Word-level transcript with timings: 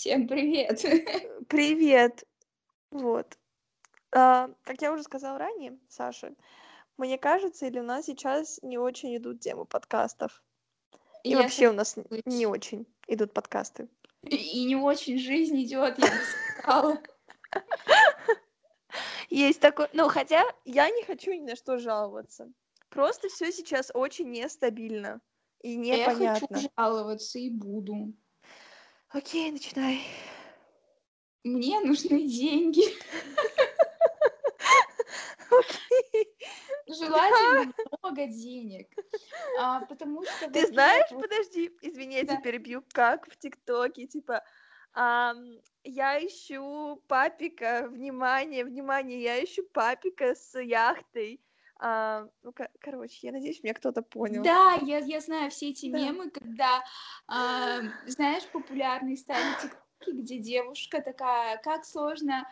Всем 0.00 0.26
привет! 0.26 0.80
Привет! 1.48 2.24
Вот. 2.90 3.36
А, 4.12 4.48
как 4.64 4.80
я 4.80 4.94
уже 4.94 5.02
сказала 5.02 5.38
ранее, 5.38 5.78
Саша, 5.90 6.34
мне 6.96 7.18
кажется, 7.18 7.66
или 7.66 7.80
у 7.80 7.82
нас 7.82 8.06
сейчас 8.06 8.58
не 8.62 8.78
очень 8.78 9.14
идут 9.18 9.40
темы 9.40 9.66
подкастов. 9.66 10.42
И 11.22 11.28
Я 11.32 11.42
вообще 11.42 11.68
у 11.68 11.74
нас 11.74 11.90
соглашусь. 11.90 12.22
не 12.24 12.46
очень 12.46 12.86
идут 13.08 13.34
подкасты. 13.34 13.90
И 14.22 14.36
и 14.36 14.64
не 14.64 14.74
очень 14.74 15.18
жизнь 15.18 15.62
идет, 15.64 15.98
я 15.98 16.06
бы 16.06 16.22
сказала. 16.56 17.02
Есть 19.28 19.60
такой, 19.60 19.88
ну 19.92 20.08
хотя 20.08 20.46
я 20.64 20.88
не 20.88 21.04
хочу 21.04 21.32
ни 21.32 21.42
на 21.42 21.56
что 21.56 21.76
жаловаться. 21.76 22.50
Просто 22.88 23.28
все 23.28 23.52
сейчас 23.52 23.90
очень 23.92 24.30
нестабильно 24.30 25.20
и 25.60 25.72
Я 25.72 26.06
хочу 26.06 26.20
непонятно. 26.22 26.70
жаловаться 26.74 27.38
и 27.38 27.50
буду. 27.50 28.14
Окей, 29.12 29.50
начинай. 29.50 30.02
Мне 31.42 31.80
нужны 31.80 32.28
деньги. 32.28 32.84
Желательно 36.86 37.72
много 38.02 38.26
денег. 38.26 38.88
А, 39.58 39.80
потому 39.80 40.24
что, 40.24 40.48
Ты 40.50 40.68
знаешь, 40.68 41.08
подожди, 41.10 41.70
извини, 41.82 42.16
я 42.16 42.22
тебя 42.22 42.40
перебью, 42.40 42.84
как 42.92 43.26
в 43.28 43.36
ТикТоке, 43.36 44.06
типа, 44.06 44.44
я 44.94 45.64
ищу 46.24 47.02
папика, 47.08 47.88
внимание, 47.90 48.64
внимание, 48.64 49.20
я 49.22 49.42
ищу 49.42 49.64
папика 49.72 50.36
с 50.36 50.56
яхтой. 50.60 51.40
А, 51.82 52.28
ну, 52.42 52.52
ко- 52.52 52.70
короче, 52.80 53.18
я 53.26 53.32
надеюсь, 53.32 53.62
меня 53.62 53.72
кто-то 53.74 54.02
понял. 54.02 54.42
Да, 54.42 54.74
я, 54.82 54.98
я 54.98 55.20
знаю 55.20 55.50
все 55.50 55.70
эти 55.70 55.86
Да. 55.86 55.98
мемы, 55.98 56.30
когда, 56.30 56.84
а, 57.26 57.80
знаешь, 58.06 58.46
популярные 58.52 59.16
стали 59.16 59.54
тиктоки, 59.62 60.10
где 60.12 60.38
девушка 60.38 61.00
такая, 61.00 61.56
как 61.58 61.84
сложно 61.86 62.46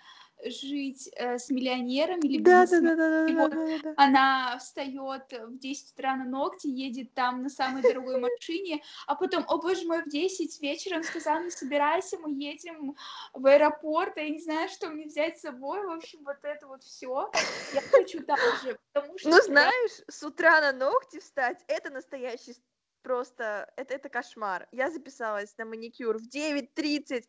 жить 0.45 1.11
э, 1.17 1.39
с 1.39 1.51
миллионером 1.51 2.21
или 2.21 2.41
Да, 2.41 2.67
да, 2.67 2.81
да, 2.81 2.97
да, 2.97 3.27
да, 3.27 3.43
вот 3.43 3.51
да, 3.51 3.67
да, 3.67 3.79
да. 3.83 3.95
она 3.97 4.59
встает 4.59 5.33
в 5.33 5.59
10 5.59 5.93
утра 5.93 6.17
на 6.17 6.25
ногти, 6.25 6.67
едет 6.67 7.15
там 7.15 7.43
на 7.43 7.49
самой 7.49 7.83
дорогой 7.83 8.21
машине, 8.21 8.83
а 9.07 9.15
потом, 9.15 9.45
о 9.49 9.59
боже 9.59 9.87
мой, 9.87 10.03
в 10.03 10.09
10 10.09 10.61
вечера 10.61 10.97
он 10.97 11.05
сказал, 11.05 11.43
не 11.43 11.51
собирайся, 11.51 12.19
мы 12.19 12.31
едем 12.33 12.97
в 13.33 13.47
аэропорт, 13.47 14.17
а 14.17 14.21
я 14.21 14.31
не 14.31 14.41
знаю, 14.41 14.69
что 14.69 14.89
мне 14.89 15.07
взять 15.07 15.39
с 15.39 15.43
собой, 15.43 15.85
в 15.85 15.91
общем, 15.91 16.21
вот 16.25 16.39
это 16.43 16.67
вот 16.67 16.83
все. 16.83 17.31
Я 17.75 17.81
хочу 17.81 18.23
так 18.23 18.39
же, 18.63 18.79
потому 18.93 19.19
что... 19.19 19.31
Ну, 19.31 19.43
знаешь, 19.43 20.03
с 20.09 20.23
утра 20.23 20.61
на 20.61 20.73
ногти 20.73 21.19
встать, 21.19 21.65
это 21.67 21.91
настоящий 21.91 22.55
просто, 23.03 23.73
это, 23.77 23.95
это 23.95 24.09
кошмар. 24.09 24.69
Я 24.73 24.91
записалась 24.91 25.57
на 25.57 25.65
маникюр 25.65 26.19
в 26.19 26.29
9.30. 26.29 27.25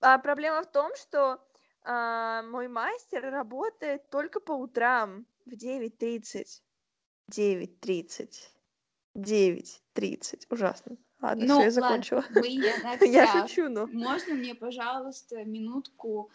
А 0.00 0.18
проблема 0.18 0.62
в 0.62 0.70
том, 0.70 0.94
что 0.94 1.40
а, 1.88 2.42
мой 2.42 2.68
мастер 2.68 3.22
работает 3.30 4.10
только 4.10 4.40
по 4.40 4.52
утрам 4.52 5.26
в 5.46 5.56
9.30. 5.56 6.62
9.30. 7.30 8.52
9.30. 9.14 10.46
Ужасно. 10.50 10.96
Ладно, 11.20 11.46
Ну, 11.46 11.46
все, 11.46 11.64
я 11.64 11.70
ладно, 11.76 12.04
закончила. 12.04 12.24
мы 12.28 12.48
я 12.48 13.00
Я 13.04 13.26
шучу, 13.26 13.68
но... 13.68 13.90
Можно 13.90 14.34
мне, 14.34 14.54
пожалуйста, 14.54 15.44
минутку, 15.44 16.30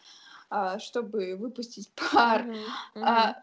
а, 0.49 0.79
чтобы 0.79 1.35
выпустить 1.37 1.93
пар? 1.95 2.49
Мгм, 2.51 2.77
мгм. 2.95 3.35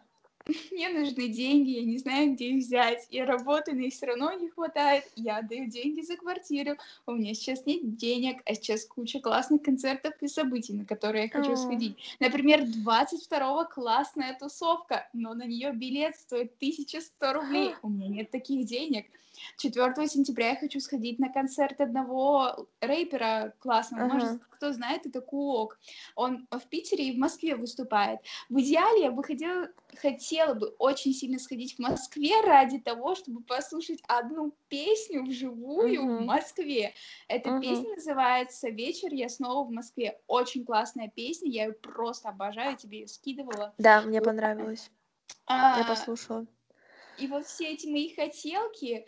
Мне 0.71 0.89
нужны 0.89 1.27
деньги, 1.27 1.71
я 1.71 1.85
не 1.85 1.97
знаю, 1.97 2.33
где 2.33 2.49
их 2.49 2.63
взять. 2.63 3.07
Я 3.09 3.25
работаю, 3.25 3.77
но 3.77 3.83
их 3.83 3.93
все 3.93 4.07
равно 4.07 4.31
не 4.33 4.49
хватает. 4.49 5.05
Я 5.15 5.37
отдаю 5.37 5.69
деньги 5.69 6.01
за 6.01 6.17
квартиру. 6.17 6.77
У 7.05 7.13
меня 7.13 7.33
сейчас 7.33 7.65
нет 7.65 7.95
денег, 7.95 8.41
а 8.45 8.55
сейчас 8.55 8.85
куча 8.85 9.19
классных 9.19 9.61
концертов 9.61 10.13
и 10.21 10.27
событий, 10.27 10.73
на 10.73 10.85
которые 10.85 11.25
я 11.25 11.29
хочу 11.29 11.55
сходить. 11.55 11.97
Например, 12.19 12.65
22 12.65 13.65
классная 13.65 14.37
тусовка, 14.37 15.09
но 15.13 15.33
на 15.33 15.45
нее 15.45 15.71
билет 15.73 16.15
стоит 16.15 16.53
1100 16.57 17.33
рублей. 17.33 17.75
У 17.81 17.89
меня 17.89 18.07
нет 18.07 18.31
таких 18.31 18.65
денег. 18.65 19.05
4 19.57 20.07
сентября 20.07 20.49
я 20.49 20.55
хочу 20.55 20.79
сходить 20.79 21.19
на 21.19 21.29
концерт 21.29 21.79
одного 21.81 22.67
рэпера 22.79 23.53
классного. 23.59 24.05
Ага. 24.05 24.13
Может, 24.13 24.41
кто 24.49 24.73
знает, 24.73 25.05
это 25.05 25.21
Куок. 25.21 25.79
Он 26.15 26.47
в 26.51 26.67
Питере 26.67 27.09
и 27.09 27.15
в 27.15 27.19
Москве 27.19 27.55
выступает. 27.55 28.19
В 28.49 28.59
идеале 28.59 29.03
я 29.03 29.11
бы 29.11 29.23
хотела, 29.23 29.69
хотела 29.97 30.53
бы 30.53 30.67
очень 30.79 31.13
сильно 31.13 31.39
сходить 31.39 31.75
в 31.75 31.79
Москве 31.79 32.39
ради 32.41 32.79
того, 32.79 33.15
чтобы 33.15 33.41
послушать 33.43 33.99
одну 34.07 34.55
песню 34.69 35.23
вживую 35.23 36.07
в 36.09 36.19
Мгм. 36.19 36.19
Москве. 36.19 36.93
Эта 37.27 37.49
Мгм. 37.49 37.51
песня 37.51 37.95
называется 37.95 38.69
«Вечер, 38.69 39.13
я 39.13 39.29
снова 39.29 39.67
в 39.67 39.71
Москве». 39.71 40.19
Очень 40.27 40.65
классная 40.65 41.09
песня, 41.09 41.49
я 41.49 41.65
ее 41.65 41.73
просто 41.73 42.29
обожаю, 42.29 42.77
тебе 42.77 42.99
ее 43.01 43.07
скидывала. 43.07 43.75
Да, 43.77 44.01
мне 44.01 44.21
Вот. 44.21 44.29
понравилось. 44.29 44.89
Я 45.73 45.85
А, 45.85 45.85
послушала. 45.85 46.47
и 47.15 47.27
вот 47.27 47.45
все 47.45 47.69
эти 47.73 47.87
мои 47.87 48.13
хотелки 48.13 49.05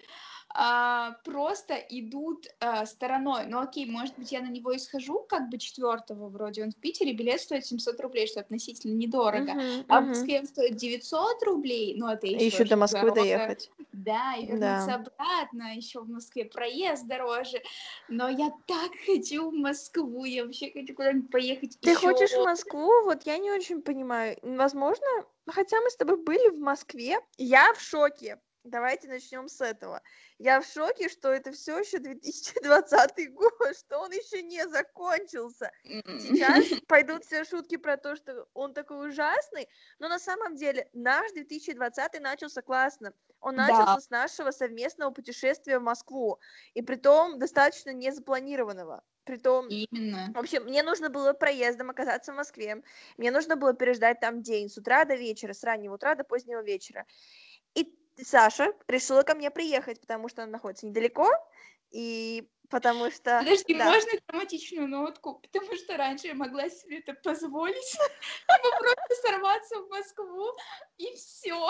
а, 0.53 1.13
просто 1.23 1.75
идут 1.75 2.47
а, 2.59 2.85
стороной. 2.85 3.45
Ну 3.47 3.59
окей, 3.59 3.85
может 3.85 4.17
быть, 4.17 4.31
я 4.31 4.41
на 4.41 4.49
него 4.49 4.71
и 4.71 4.77
схожу, 4.77 5.25
как 5.27 5.49
бы 5.49 5.57
четвертого 5.57 6.29
вроде. 6.29 6.63
Он 6.63 6.71
в 6.71 6.75
Питере, 6.75 7.13
билет 7.13 7.41
стоит 7.41 7.65
700 7.65 7.99
рублей, 7.99 8.27
что 8.27 8.39
относительно 8.39 8.93
недорого. 8.93 9.53
Мгм, 9.53 9.85
А 9.89 10.01
в. 10.01 10.07
Москве 10.09 10.39
он 10.41 10.45
стоит 10.45 10.75
900 10.75 11.43
рублей, 11.43 11.95
ну 11.97 12.07
это 12.07 12.27
еще, 12.27 12.45
Еще 12.45 12.65
до 12.65 12.77
Москвы 12.77 13.11
доехать. 13.11 13.71
Да, 13.91 14.35
и 14.35 14.45
вернуться 14.45 14.95
обратно, 14.95 15.75
еще 15.75 16.01
в 16.01 16.09
Москве 16.09 16.45
проезд 16.45 17.07
дороже. 17.07 17.61
Но 18.09 18.29
я 18.29 18.51
так 18.67 18.91
хочу 19.05 19.49
в 19.49 19.53
Москву, 19.53 20.25
я 20.25 20.45
вообще 20.45 20.71
хочу 20.71 20.93
куда-нибудь 20.93 21.31
поехать 21.31 21.77
Ты 21.81 21.91
ещё. 21.91 22.01
хочешь 22.01 22.31
в 22.31 22.43
Москву? 22.43 23.03
Вот 23.05 23.23
я 23.23 23.37
не 23.37 23.51
очень 23.51 23.81
понимаю. 23.81 24.37
Возможно, 24.41 25.05
хотя 25.47 25.79
мы 25.81 25.89
с 25.89 25.95
тобой 25.95 26.17
были 26.17 26.49
в 26.49 26.59
Москве, 26.59 27.17
я 27.37 27.73
в 27.73 27.81
шоке. 27.81 28.39
Давайте 28.63 29.09
начнем 29.09 29.49
с 29.49 29.59
этого. 29.59 30.01
Я 30.37 30.61
в 30.61 30.65
шоке, 30.65 31.09
что 31.09 31.29
это 31.33 31.51
все 31.51 31.79
еще 31.79 31.99
2020 31.99 33.27
год, 33.33 33.51
что 33.77 33.99
он 33.99 34.11
еще 34.11 34.41
не 34.41 34.65
закончился. 34.69 35.71
М. 35.85 36.03
Сейчас 36.15 36.65
пойдут 36.87 37.25
все 37.25 37.43
шутки 37.43 37.75
про 37.75 37.97
то, 37.97 38.15
что 38.15 38.47
он 38.53 38.73
такой 38.73 39.09
ужасный, 39.09 39.67
но 39.99 40.07
на 40.07 40.17
самом 40.19 40.55
деле 40.55 40.87
наш 40.93 41.29
2020 41.33 42.19
начался 42.19 42.61
классно. 42.61 43.13
Он 43.41 43.55
Да. 43.55 43.57
начался 43.57 43.99
с 43.99 44.09
нашего 44.09 44.51
совместного 44.51 45.11
путешествия 45.11 45.79
в 45.79 45.83
Москву, 45.83 46.39
и 46.73 46.81
притом 46.81 47.39
достаточно 47.39 47.89
незапланированного. 47.91 49.03
Притом 49.25 49.75
Именно. 49.79 50.35
в 50.35 50.39
общем, 50.39 50.63
мне 50.65 50.83
нужно 50.83 51.09
было 51.09 51.33
проездом 51.33 51.89
оказаться 51.91 52.33
в 52.33 52.35
Москве. 52.37 52.83
Мне 53.17 53.31
нужно 53.31 53.55
было 53.55 53.73
переждать 53.73 54.19
там 54.19 54.41
день 54.41 54.69
с 54.69 54.77
утра 54.77 55.05
до 55.05 55.15
вечера, 55.15 55.53
с 55.53 55.63
раннего 55.63 55.95
утра 55.95 56.15
до 56.15 56.23
позднего 56.23 56.61
вечера. 56.63 57.05
И 57.75 57.95
Саша 58.21 58.73
решила 58.87 59.23
ко 59.23 59.35
мне 59.35 59.51
приехать, 59.51 59.99
потому 60.01 60.29
что 60.29 60.43
она 60.43 60.53
находится 60.53 60.85
недалеко, 60.85 61.29
и 61.91 62.49
потому 62.69 63.11
что... 63.11 63.39
Подожди, 63.39 63.75
да. 63.75 63.85
можно 63.85 64.11
драматичную 64.27 64.87
нотку? 64.87 65.39
Потому 65.39 65.75
что 65.75 65.97
раньше 65.97 66.27
я 66.27 66.35
могла 66.35 66.69
себе 66.69 66.99
это 66.99 67.13
позволить. 67.13 67.75
Типа 67.93 68.77
просто 68.79 69.15
сорваться 69.21 69.79
в 69.79 69.89
Москву 69.89 70.51
и 70.97 71.13
все. 71.15 71.69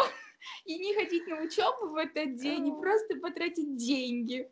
И 0.66 0.78
не 0.80 0.94
ходить 0.96 1.28
на 1.28 1.42
учебу 1.42 1.90
в 1.90 1.96
этот 1.96 2.36
день, 2.36 2.68
и 2.68 2.82
просто 2.82 3.16
потратить 3.22 3.76
деньги. 3.78 4.52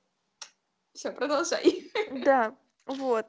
Все, 0.93 1.11
продолжай. 1.11 1.91
Да, 2.23 2.55
вот. 2.85 3.25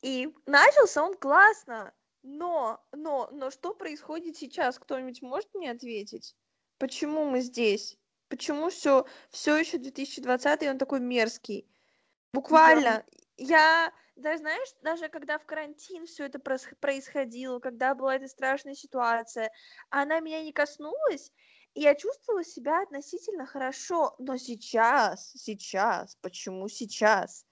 И 0.00 0.34
начался 0.46 1.04
он 1.04 1.14
классно, 1.14 1.94
но, 2.22 2.84
но, 2.92 3.28
но 3.32 3.50
что 3.50 3.74
происходит 3.74 4.36
сейчас? 4.36 4.78
Кто-нибудь 4.78 5.22
может 5.22 5.52
мне 5.54 5.70
ответить? 5.70 6.34
Почему 6.78 7.24
мы 7.24 7.40
здесь? 7.40 7.98
Почему 8.28 8.70
все, 8.70 9.06
все 9.30 9.56
еще 9.56 9.78
2020 9.78 10.62
и 10.62 10.68
он 10.68 10.78
такой 10.78 11.00
мерзкий? 11.00 11.68
Буквально. 12.32 13.04
Я, 13.36 13.92
даже 14.16 14.38
знаешь, 14.38 14.68
даже 14.82 15.08
когда 15.08 15.38
в 15.38 15.44
карантин 15.44 16.06
все 16.06 16.24
это 16.24 16.38
происходило, 16.38 17.58
когда 17.58 17.94
была 17.94 18.16
эта 18.16 18.28
страшная 18.28 18.74
ситуация, 18.74 19.50
она 19.90 20.20
меня 20.20 20.42
не 20.42 20.52
коснулась, 20.52 21.30
и 21.74 21.82
я 21.82 21.94
чувствовала 21.94 22.44
себя 22.44 22.82
относительно 22.82 23.46
хорошо. 23.46 24.14
Но 24.18 24.36
сейчас, 24.36 25.32
сейчас, 25.32 26.16
почему 26.22 26.68
сейчас? 26.68 27.46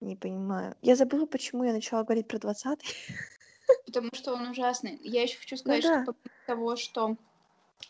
Не 0.00 0.16
понимаю. 0.16 0.76
Я 0.82 0.94
забыла, 0.96 1.26
почему 1.26 1.64
я 1.64 1.72
начала 1.72 2.04
говорить 2.04 2.28
про 2.28 2.38
20 2.38 2.80
Потому 3.86 4.08
что 4.14 4.34
он 4.34 4.50
ужасный. 4.50 4.98
Я 5.02 5.22
еще 5.22 5.38
хочу 5.38 5.56
сказать, 5.56 5.82
да. 5.82 6.02
что 6.04 6.14
того, 6.46 6.76
что 6.76 7.16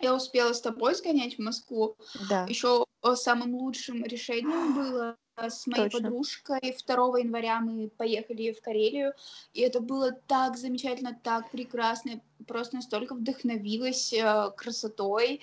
я 0.01 0.15
успела 0.15 0.53
с 0.53 0.61
тобой 0.61 0.95
сгонять 0.95 1.37
в 1.37 1.41
Москву, 1.41 1.97
Да. 2.29 2.45
еще 2.47 2.85
самым 3.15 3.55
лучшим 3.55 4.05
решением 4.05 4.75
было 4.75 5.17
с 5.37 5.67
моей 5.67 5.85
Точно. 5.85 5.99
подружкой 6.01 6.73
2 6.73 7.21
января 7.21 7.61
мы 7.61 7.89
поехали 7.91 8.53
в 8.53 8.61
Карелию, 8.61 9.15
и 9.53 9.61
это 9.61 9.81
было 9.81 10.13
так 10.13 10.57
замечательно, 10.57 11.19
так 11.23 11.51
прекрасно. 11.51 12.21
Просто 12.49 12.77
настолько 12.77 13.15
вдохновилась 13.15 14.13
э, 14.13 14.51
красотой, 14.57 15.43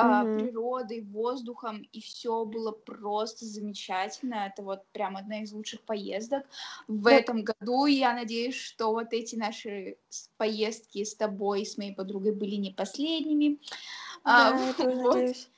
Мгм. 0.00 0.24
природой, 0.34 1.02
воздухом, 1.02 1.82
и 1.92 2.00
все 2.00 2.44
было 2.44 2.72
просто 2.72 3.44
замечательно. 3.44 4.46
Это 4.46 4.62
вот 4.62 4.86
прям 4.92 5.16
одна 5.16 5.42
из 5.42 5.52
лучших 5.52 5.82
поездок 5.82 6.44
в 6.88 7.06
Так, 7.06 7.22
этом 7.22 7.42
году. 7.44 7.86
И 7.86 7.94
я 7.94 8.14
надеюсь, 8.14 8.56
что 8.56 8.92
вот 8.92 9.12
эти 9.12 9.36
наши 9.36 9.98
поездки 10.36 11.04
с 11.04 11.14
тобой, 11.14 11.66
с 11.66 11.76
моей 11.76 11.94
подругой 11.94 12.32
были 12.32 12.56
не 12.56 12.70
последними. 12.70 13.58
А, 14.24 14.50
да, 14.50 14.58
я 14.66 14.72
тоже 14.78 14.96
вот. 14.96 14.98
надеюсь. 14.98 15.50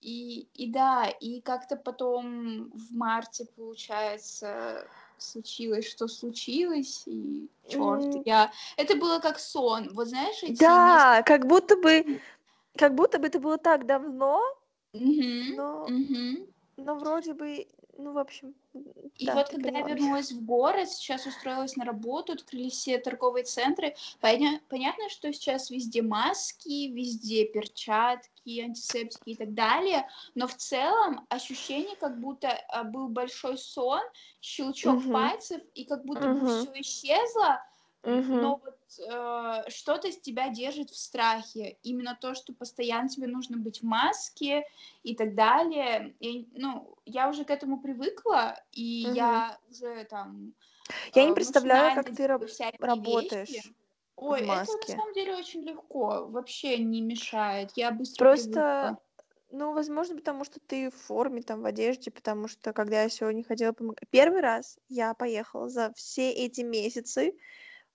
И, 0.00 0.48
и 0.54 0.70
да, 0.70 1.08
и 1.08 1.40
как-то 1.40 1.76
потом 1.76 2.70
в 2.70 2.92
марте, 2.94 3.46
получается, 3.56 4.88
случилось, 5.18 5.88
что 5.88 6.08
случилось, 6.08 7.04
и 7.06 7.48
черт, 7.68 8.14
М, 8.14 8.22
я... 8.24 8.52
Это 8.76 8.96
было 8.96 9.18
как 9.18 9.38
сон. 9.38 9.92
Вот 9.94 10.08
знаешь, 10.08 10.42
эти. 10.42 10.58
Да, 10.58 11.22
как 11.24 11.46
будто 11.46 11.76
бы, 11.76 12.20
как 12.76 12.94
будто 12.94 13.18
бы 13.18 13.26
это 13.26 13.38
было 13.40 13.58
так 13.58 13.86
давно, 13.86 14.42
Мгм, 14.92 15.56
но, 15.56 15.86
мгм. 15.88 16.46
но 16.76 16.94
вроде 16.96 17.34
бы, 17.34 17.66
ну, 17.98 18.12
в 18.12 18.18
общем, 18.18 18.54
И 19.18 19.26
да, 19.26 19.34
вот 19.34 19.48
когда 19.48 19.70
я 19.70 19.80
поняла 19.80 19.88
меня. 19.88 19.96
вернулась 19.96 20.30
в 20.32 20.44
город, 20.44 20.90
сейчас 20.90 21.26
устроилась 21.26 21.76
на 21.76 21.84
работу, 21.84 22.32
открылись 22.32 22.74
все 22.74 22.98
торговые 22.98 23.44
центры. 23.44 23.94
Поня- 24.20 24.60
Понятно, 24.68 25.08
что 25.08 25.32
сейчас 25.32 25.70
везде 25.70 26.02
маски, 26.02 26.88
везде 26.88 27.46
перчатки, 27.46 28.60
антисептики 28.60 29.30
и 29.30 29.36
так 29.36 29.54
далее, 29.54 30.06
но 30.34 30.46
в 30.46 30.54
целом 30.56 31.26
ощущение, 31.30 31.96
как 31.96 32.20
будто 32.20 32.48
а, 32.68 32.84
был 32.84 33.08
большой 33.08 33.56
сон, 33.58 34.02
щелчок 34.40 34.96
Мгм, 34.96 35.12
пальцев, 35.12 35.62
и 35.74 35.84
как 35.84 36.04
будто 36.04 36.28
бы 36.28 36.40
мгм, 36.40 36.44
все 36.44 36.70
исчезло, 36.80 37.60
мгм, 38.04 38.40
но 38.40 38.56
вот 38.62 38.75
э, 39.00 39.70
что-то 39.70 40.10
с 40.10 40.20
тебя 40.20 40.48
держит 40.50 40.90
в 40.90 40.96
страхе. 40.96 41.78
Именно 41.82 42.16
то, 42.20 42.34
что 42.34 42.52
постоянно 42.54 43.08
тебе 43.08 43.26
нужно 43.26 43.56
быть 43.58 43.80
в 43.80 43.84
маске, 43.84 44.64
и 45.02 45.14
так 45.14 45.34
далее. 45.34 46.14
И, 46.20 46.48
ну, 46.52 46.96
я 47.04 47.28
уже 47.28 47.44
к 47.44 47.50
этому 47.50 47.80
привыкла, 47.80 48.56
и 48.72 48.82
мгм. 49.02 49.14
я 49.14 49.58
уже 49.70 50.04
там 50.04 50.54
Я 51.14 51.24
не 51.24 51.32
э, 51.32 51.34
представляю, 51.34 51.90
машинально 51.90 52.02
как 52.04 52.12
ты 52.14 52.26
раб- 52.28 52.46
всякие 52.46 53.00
вещи. 53.00 53.62
работаешь 53.62 53.74
в 54.26 54.34
Ой, 54.34 54.40
это 54.42 54.72
на 54.72 54.86
маске. 54.86 54.94
самом 54.94 55.14
деле 55.14 55.36
очень 55.36 55.62
легко, 55.62 56.26
вообще 56.28 56.78
не 56.78 57.00
мешает. 57.02 57.72
Я 57.76 57.90
быстро 57.92 58.24
Просто, 58.24 58.26
привыкла. 58.26 58.98
ну, 59.50 59.72
возможно, 59.72 60.16
потому 60.16 60.44
что 60.44 60.60
ты 60.60 60.90
в 60.90 60.94
форме, 60.96 61.42
там, 61.42 61.62
в 61.62 61.66
одежде, 61.66 62.10
потому 62.10 62.48
что, 62.48 62.72
когда 62.72 63.02
я 63.02 63.08
сегодня 63.10 63.44
ходила 63.44 63.72
по 63.72 63.84
маг- 63.84 64.00
Первый 64.10 64.40
раз 64.40 64.78
я 64.88 65.14
поехала 65.14 65.68
за 65.68 65.92
все 65.94 66.30
эти 66.32 66.62
месяцы 66.62 67.36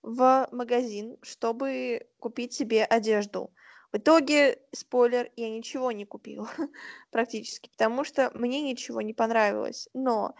в 0.02 0.48
магазин, 0.52 1.16
чтобы 1.22 2.08
купить 2.18 2.52
себе 2.52 2.84
одежду. 2.84 3.52
В 3.92 3.98
итоге, 3.98 4.58
спойлер, 4.72 5.30
я 5.36 5.50
ничего 5.50 5.92
не 5.92 6.06
купила 6.06 6.48
практически, 7.10 7.68
потому 7.68 8.04
что 8.04 8.30
мне 8.34 8.62
ничего 8.62 9.02
не 9.02 9.12
понравилось. 9.12 9.88
Но 9.92 10.34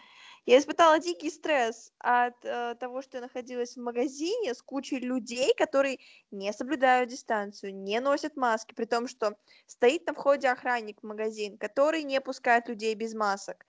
я 0.46 0.58
испытала 0.58 0.98
дикий 0.98 1.30
стресс 1.30 1.92
от 1.98 2.44
э, 2.44 2.74
того, 2.80 3.02
что 3.02 3.18
я 3.18 3.22
находилась 3.22 3.76
в 3.76 3.80
магазине 3.80 4.54
с 4.54 4.62
кучей 4.62 4.98
людей, 4.98 5.54
которые 5.54 6.00
не 6.32 6.52
соблюдают 6.52 7.10
дистанцию, 7.10 7.76
не 7.76 8.00
носят 8.00 8.36
маски, 8.36 8.74
при 8.74 8.86
том, 8.86 9.06
что 9.06 9.36
стоит 9.66 10.06
на 10.06 10.14
входе 10.14 10.48
охранник 10.48 11.00
в 11.00 11.06
магазин, 11.06 11.58
который 11.58 12.02
не 12.02 12.20
пускает 12.20 12.68
людей 12.68 12.94
без 12.94 13.14
масок. 13.14 13.64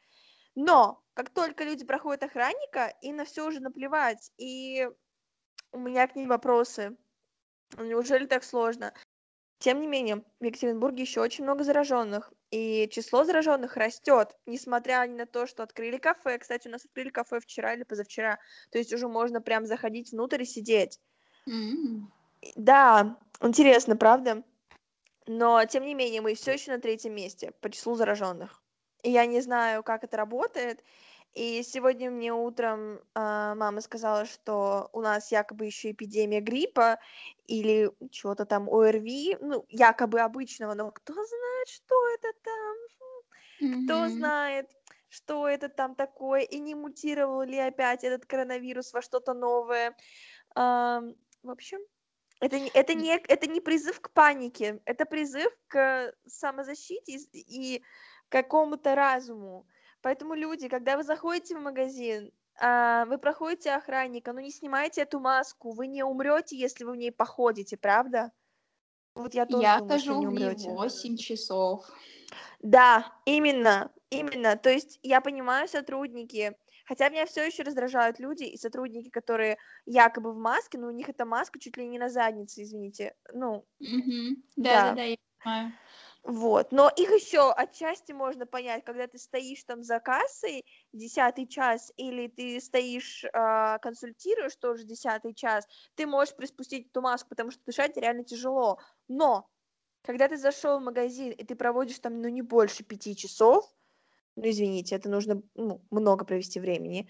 Но 0.56 1.04
как 1.14 1.30
только 1.30 1.64
люди 1.64 1.86
проходят 1.86 2.24
охранника, 2.24 2.94
им 3.02 3.18
на 3.18 3.26
все 3.26 3.48
уже 3.48 3.60
наплевать, 3.60 4.32
и 4.38 4.88
у 5.74 5.80
меня 5.80 6.08
к 6.08 6.16
ней 6.16 6.28
вопросы. 6.28 6.96
Неужели 7.78 8.26
так 8.26 8.44
сложно? 8.44 8.94
Тем 9.60 9.82
не 9.82 9.88
менее, 9.88 10.24
в 10.40 10.44
Екатеринбурге 10.44 11.04
еще 11.04 11.22
очень 11.22 11.44
много 11.44 11.64
зараженных, 11.64 12.34
и 12.52 12.88
число 12.92 13.24
зараженных 13.24 13.78
растет, 13.78 14.38
несмотря 14.46 15.08
на 15.08 15.26
то, 15.26 15.48
что 15.48 15.64
открыли 15.64 15.98
кафе. 15.98 16.38
Кстати, 16.38 16.68
у 16.68 16.72
нас 16.72 16.86
открыли 16.86 17.10
кафе 17.10 17.40
вчера 17.40 17.74
или 17.74 17.84
позавчера, 17.84 18.40
то 18.72 18.78
есть 18.78 18.94
уже 18.94 19.08
можно 19.08 19.42
прям 19.42 19.66
заходить 19.66 20.12
внутрь 20.12 20.42
и 20.42 20.46
сидеть. 20.46 21.00
И- 22.42 22.52
Да, 22.56 23.18
интересно, 23.42 23.96
правда? 23.96 24.44
Но, 25.26 25.64
тем 25.66 25.86
не 25.86 25.94
менее, 25.94 26.22
мы 26.22 26.36
все 26.36 26.54
еще 26.54 26.72
на 26.72 26.80
третьем 26.80 27.16
месте 27.16 27.54
по 27.62 27.70
числу 27.70 27.96
зараженных. 27.96 28.62
И 29.02 29.12
я 29.12 29.26
не 29.26 29.42
знаю, 29.42 29.84
как 29.84 30.04
это 30.04 30.18
работает. 30.18 30.84
И 31.34 31.64
сегодня 31.64 32.12
мне 32.12 32.32
утром 32.34 33.00
а, 33.16 33.56
мама 33.56 33.82
сказала, 33.82 34.26
что 34.26 34.90
у 34.94 35.02
нас 35.02 35.32
якобы 35.32 35.66
еще 35.66 35.92
эпидемия 35.92 36.42
гриппа 36.42 37.00
или 37.48 37.92
чего-то 38.12 38.46
там 38.46 38.70
ОРВИ, 38.70 39.38
ну, 39.42 39.66
якобы 39.70 40.22
обычного, 40.22 40.76
но 40.76 40.92
кто 40.92 41.14
знает, 41.14 41.68
что 41.70 41.96
это 42.16 42.34
там, 42.44 42.76
кто 43.70 44.10
Мгм. 44.10 44.10
знает, 44.10 44.72
что 45.10 45.48
это 45.48 45.70
там 45.70 45.96
такое, 45.96 46.42
и 46.42 46.60
не 46.60 46.76
мутировал 46.76 47.42
ли 47.44 47.58
опять 47.58 48.04
этот 48.04 48.26
коронавирус 48.26 48.94
во 48.94 49.02
что-то 49.02 49.34
новое. 49.34 49.96
Ам, 50.56 51.16
в 51.44 51.50
общем, 51.52 51.80
это 52.42 52.60
не, 52.60 52.70
это, 52.72 52.94
не, 52.94 53.16
это 53.18 53.48
не 53.48 53.62
призыв 53.62 54.02
к 54.02 54.12
панике, 54.14 54.82
это 54.86 55.06
призыв 55.06 55.52
к 55.68 56.14
самозащите 56.28 57.14
и, 57.34 57.78
и 57.78 57.84
какому-то 58.30 58.96
разуму. 58.96 59.68
Поэтому, 60.04 60.36
люди, 60.36 60.68
когда 60.68 60.98
вы 60.98 61.04
заходите 61.04 61.56
в 61.58 61.62
магазин, 61.62 62.32
а, 62.60 63.06
вы 63.06 63.18
проходите 63.18 63.72
охранника, 63.72 64.34
ну 64.34 64.42
не 64.42 64.52
снимайте 64.52 65.02
эту 65.02 65.20
маску, 65.20 65.72
вы 65.72 65.88
не 65.88 66.04
умрете, 66.04 66.58
если 66.58 66.84
вы 66.84 66.92
в 66.92 66.98
ней 66.98 67.12
походите, 67.12 67.78
правда? 67.78 68.32
Вот 69.16 69.34
я 69.34 69.46
тоже 69.46 69.64
Я 69.64 69.78
думаю, 69.78 70.00
что 70.00 70.14
не 70.16 70.28
хожу 70.28 70.28
в 70.28 70.34
ней 70.34 70.50
умрете. 70.50 70.70
8 70.72 71.18
часов. 71.18 71.90
Да, 72.62 73.14
именно, 73.26 73.92
именно. 74.10 74.58
То 74.58 74.70
есть 74.70 75.00
я 75.04 75.22
понимаю 75.22 75.68
сотрудники, 75.68 76.58
хотя 76.86 77.10
меня 77.10 77.26
все 77.26 77.46
еще 77.46 77.64
раздражают 77.64 78.20
люди 78.20 78.44
и 78.44 78.58
сотрудники, 78.58 79.10
которые 79.10 79.58
якобы 79.86 80.34
в 80.34 80.38
маске, 80.38 80.78
но 80.78 80.88
у 80.88 80.92
них 80.92 81.10
эта 81.10 81.26
маска 81.26 81.60
чуть 81.60 81.78
ли 81.78 81.88
не 81.88 82.00
на 82.00 82.10
заднице, 82.10 82.64
извините. 82.64 83.16
Ну, 83.34 83.66
Мгм. 83.80 84.44
да, 84.58 84.96
Да-да-да, 84.96 85.04
я 85.04 85.18
понимаю. 85.44 85.74
Вот. 86.24 86.72
Но 86.72 86.90
их 86.90 87.10
еще 87.10 87.52
отчасти 87.52 88.14
можно 88.14 88.46
понять, 88.46 88.86
когда 88.86 89.08
ты 89.08 89.18
стоишь 89.18 89.64
там 89.66 89.84
за 89.84 90.00
кассой 90.00 90.64
десятый 90.94 91.48
час, 91.48 91.92
или 91.98 92.28
ты 92.28 92.62
стоишь, 92.62 93.26
а, 93.34 93.78
консультируешь 93.80 94.56
тоже 94.56 94.86
десятый 94.86 95.34
час, 95.34 95.68
ты 95.96 96.08
можешь 96.08 96.34
приспустить 96.36 96.88
эту 96.88 97.02
маску, 97.02 97.30
потому 97.30 97.52
что 97.52 97.62
дышать 97.66 97.98
реально 97.98 98.24
тяжело. 98.24 98.80
Но 99.10 99.50
когда 100.02 100.30
ты 100.30 100.38
зашел 100.38 100.80
в 100.80 100.84
магазин 100.84 101.32
и 101.32 101.44
ты 101.44 101.56
проводишь 101.56 102.00
там, 102.00 102.22
ну, 102.22 102.30
не 102.30 102.42
больше 102.42 102.84
пяти 102.84 103.18
часов, 103.18 103.70
ну, 104.38 104.50
извините, 104.50 104.96
это 104.96 105.10
нужно, 105.10 105.44
ну, 105.56 105.86
много 105.92 106.24
провести 106.24 106.62
времени, 106.62 107.10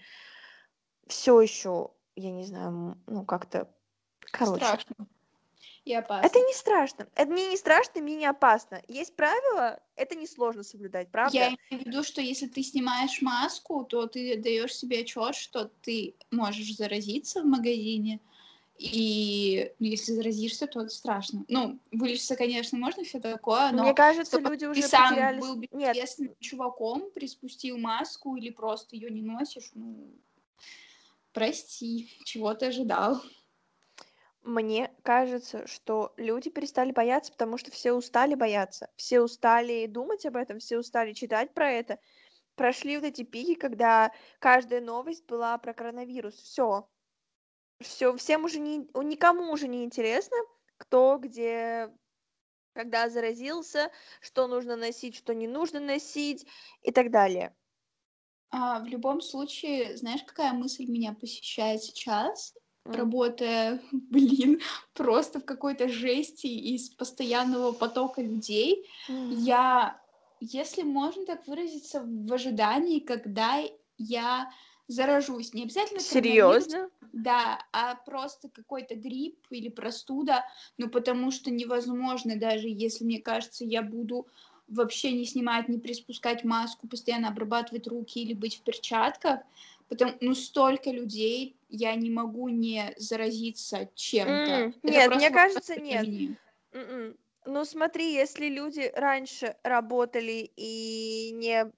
все 1.06 1.40
еще, 1.40 1.92
я 2.16 2.32
не 2.32 2.44
знаю, 2.44 3.00
ну, 3.06 3.24
как-то, 3.24 3.72
короче. 4.32 4.64
Страшно 4.64 5.06
и 5.84 5.92
Это 5.92 5.98
опасно. 5.98 6.38
не 6.38 6.54
страшно. 6.54 7.08
Это 7.14 7.30
мне 7.30 7.48
не 7.48 7.56
страшно, 7.56 8.00
мне 8.00 8.16
не 8.16 8.26
опасно. 8.26 8.82
Есть 8.88 9.14
правила, 9.16 9.80
это 9.96 10.14
несложно 10.14 10.62
соблюдать, 10.62 11.08
Я 11.08 11.10
правда? 11.12 11.38
имею 11.38 11.84
в 11.84 11.86
виду, 11.86 12.02
что 12.02 12.20
если 12.20 12.46
ты 12.46 12.62
снимаешь 12.62 13.20
маску, 13.22 13.84
то 13.84 14.06
ты 14.06 14.36
даешь 14.36 14.74
себе 14.74 15.00
отчет, 15.00 15.34
что 15.34 15.70
ты 15.82 16.14
можешь 16.30 16.76
заразиться 16.76 17.42
в 17.42 17.46
магазине. 17.46 18.20
И 18.76 19.72
если 19.78 20.12
заразишься, 20.12 20.66
то 20.66 20.80
это 20.80 20.90
страшно. 20.90 21.44
Ну, 21.48 21.78
вылечиться, 21.92 22.34
конечно, 22.34 22.76
можно 22.76 23.04
все 23.04 23.20
такое, 23.20 23.70
Мне 23.70 23.82
но 23.82 23.94
кажется, 23.94 24.38
чтобы 24.38 24.50
люди 24.50 24.64
ты 24.64 24.70
уже 24.70 24.82
сам 24.88 25.10
потеряли... 25.10 25.40
был 25.40 25.62
с- 25.62 25.68
Нет, 25.72 26.08
чуваком, 26.40 27.10
приспустил 27.14 27.78
маску 27.78 28.36
или 28.36 28.50
просто 28.50 28.96
ее 28.96 29.10
не 29.10 29.22
носишь, 29.22 29.70
ну, 29.74 30.10
прости, 31.32 32.10
чего 32.24 32.52
ты 32.54 32.66
ожидал. 32.66 33.22
Мне 34.44 34.94
кажется, 35.02 35.66
что 35.66 36.12
люди 36.16 36.50
перестали 36.50 36.92
бояться, 36.92 37.32
потому 37.32 37.58
что 37.58 37.70
все 37.70 37.92
устали 37.92 38.34
бояться. 38.34 38.90
Все 38.96 39.20
устали 39.20 39.86
думать 39.86 40.26
об 40.26 40.36
этом, 40.36 40.58
все 40.58 40.78
устали 40.78 41.12
читать 41.12 41.52
про 41.54 41.70
это. 41.70 41.98
Прошли 42.54 42.96
вот 42.96 43.04
эти 43.04 43.22
пики, 43.22 43.54
когда 43.54 44.12
каждая 44.38 44.80
новость 44.80 45.26
была 45.26 45.56
про 45.58 45.72
коронавирус. 45.74 46.34
Все. 46.34 46.88
Все, 47.80 48.16
всем 48.16 48.44
уже 48.44 48.60
не... 48.60 48.86
Никому 48.94 49.50
уже 49.50 49.66
не 49.66 49.82
интересно, 49.84 50.36
кто 50.76 51.18
где 51.18 51.90
когда 52.74 53.08
заразился, 53.08 53.90
что 54.20 54.48
нужно 54.48 54.76
носить, 54.76 55.16
что 55.16 55.32
не 55.32 55.46
нужно 55.46 55.80
носить 55.80 56.44
и 56.82 56.90
так 56.90 57.10
далее. 57.10 57.54
А, 58.50 58.80
в 58.80 58.86
любом 58.86 59.20
случае, 59.20 59.96
знаешь, 59.96 60.24
какая 60.24 60.52
мысль 60.52 60.86
меня 60.86 61.14
посещает 61.14 61.82
сейчас? 61.82 62.54
Работая, 62.84 63.80
блин, 63.92 64.60
просто 64.92 65.40
в 65.40 65.44
какой-то 65.44 65.88
жести 65.88 66.46
из 66.46 66.90
постоянного 66.90 67.72
потока 67.72 68.20
людей, 68.20 68.86
я, 69.08 70.00
если 70.40 70.82
можно 70.82 71.24
так 71.24 71.46
выразиться, 71.46 72.02
в 72.04 72.32
ожидании, 72.32 73.00
когда 73.00 73.62
я 73.96 74.50
заражусь. 74.86 75.54
Не 75.54 75.62
обязательно 75.62 76.00
Серьезно? 76.00 76.90
Да, 77.12 77.64
а 77.72 77.94
просто 77.94 78.48
какой-то 78.48 78.96
грипп 78.96 79.38
или 79.50 79.68
простуда, 79.68 80.44
ну 80.78 80.88
потому 80.88 81.30
что 81.30 81.50
невозможно, 81.50 82.36
даже 82.36 82.68
если, 82.68 83.04
мне 83.04 83.20
кажется, 83.20 83.64
я 83.64 83.82
буду 83.82 84.26
вообще 84.68 85.12
не 85.12 85.24
снимать, 85.24 85.68
не 85.68 85.78
приспускать 85.78 86.44
маску, 86.44 86.88
постоянно 86.88 87.28
обрабатывать 87.28 87.86
руки 87.86 88.20
или 88.20 88.34
быть 88.34 88.56
в 88.56 88.62
перчатках, 88.62 89.40
потому 89.88 90.16
ну 90.20 90.34
столько 90.34 90.90
людей, 90.90 91.58
я 91.68 91.94
не 91.94 92.10
могу 92.10 92.48
не 92.48 92.94
заразиться 92.96 93.90
чем-то. 93.94 94.32
Mm, 94.32 94.74
нет, 94.82 95.14
мне 95.14 95.30
кажется, 95.30 95.76
нет. 95.76 96.06
Mm 96.06 96.38
-mm. 96.72 97.16
Ну 97.46 97.64
смотри, 97.64 98.14
если 98.14 98.48
люди 98.48 98.90
раньше 98.94 99.56
работали 99.62 100.50
и 100.56 101.30
не 101.34 101.70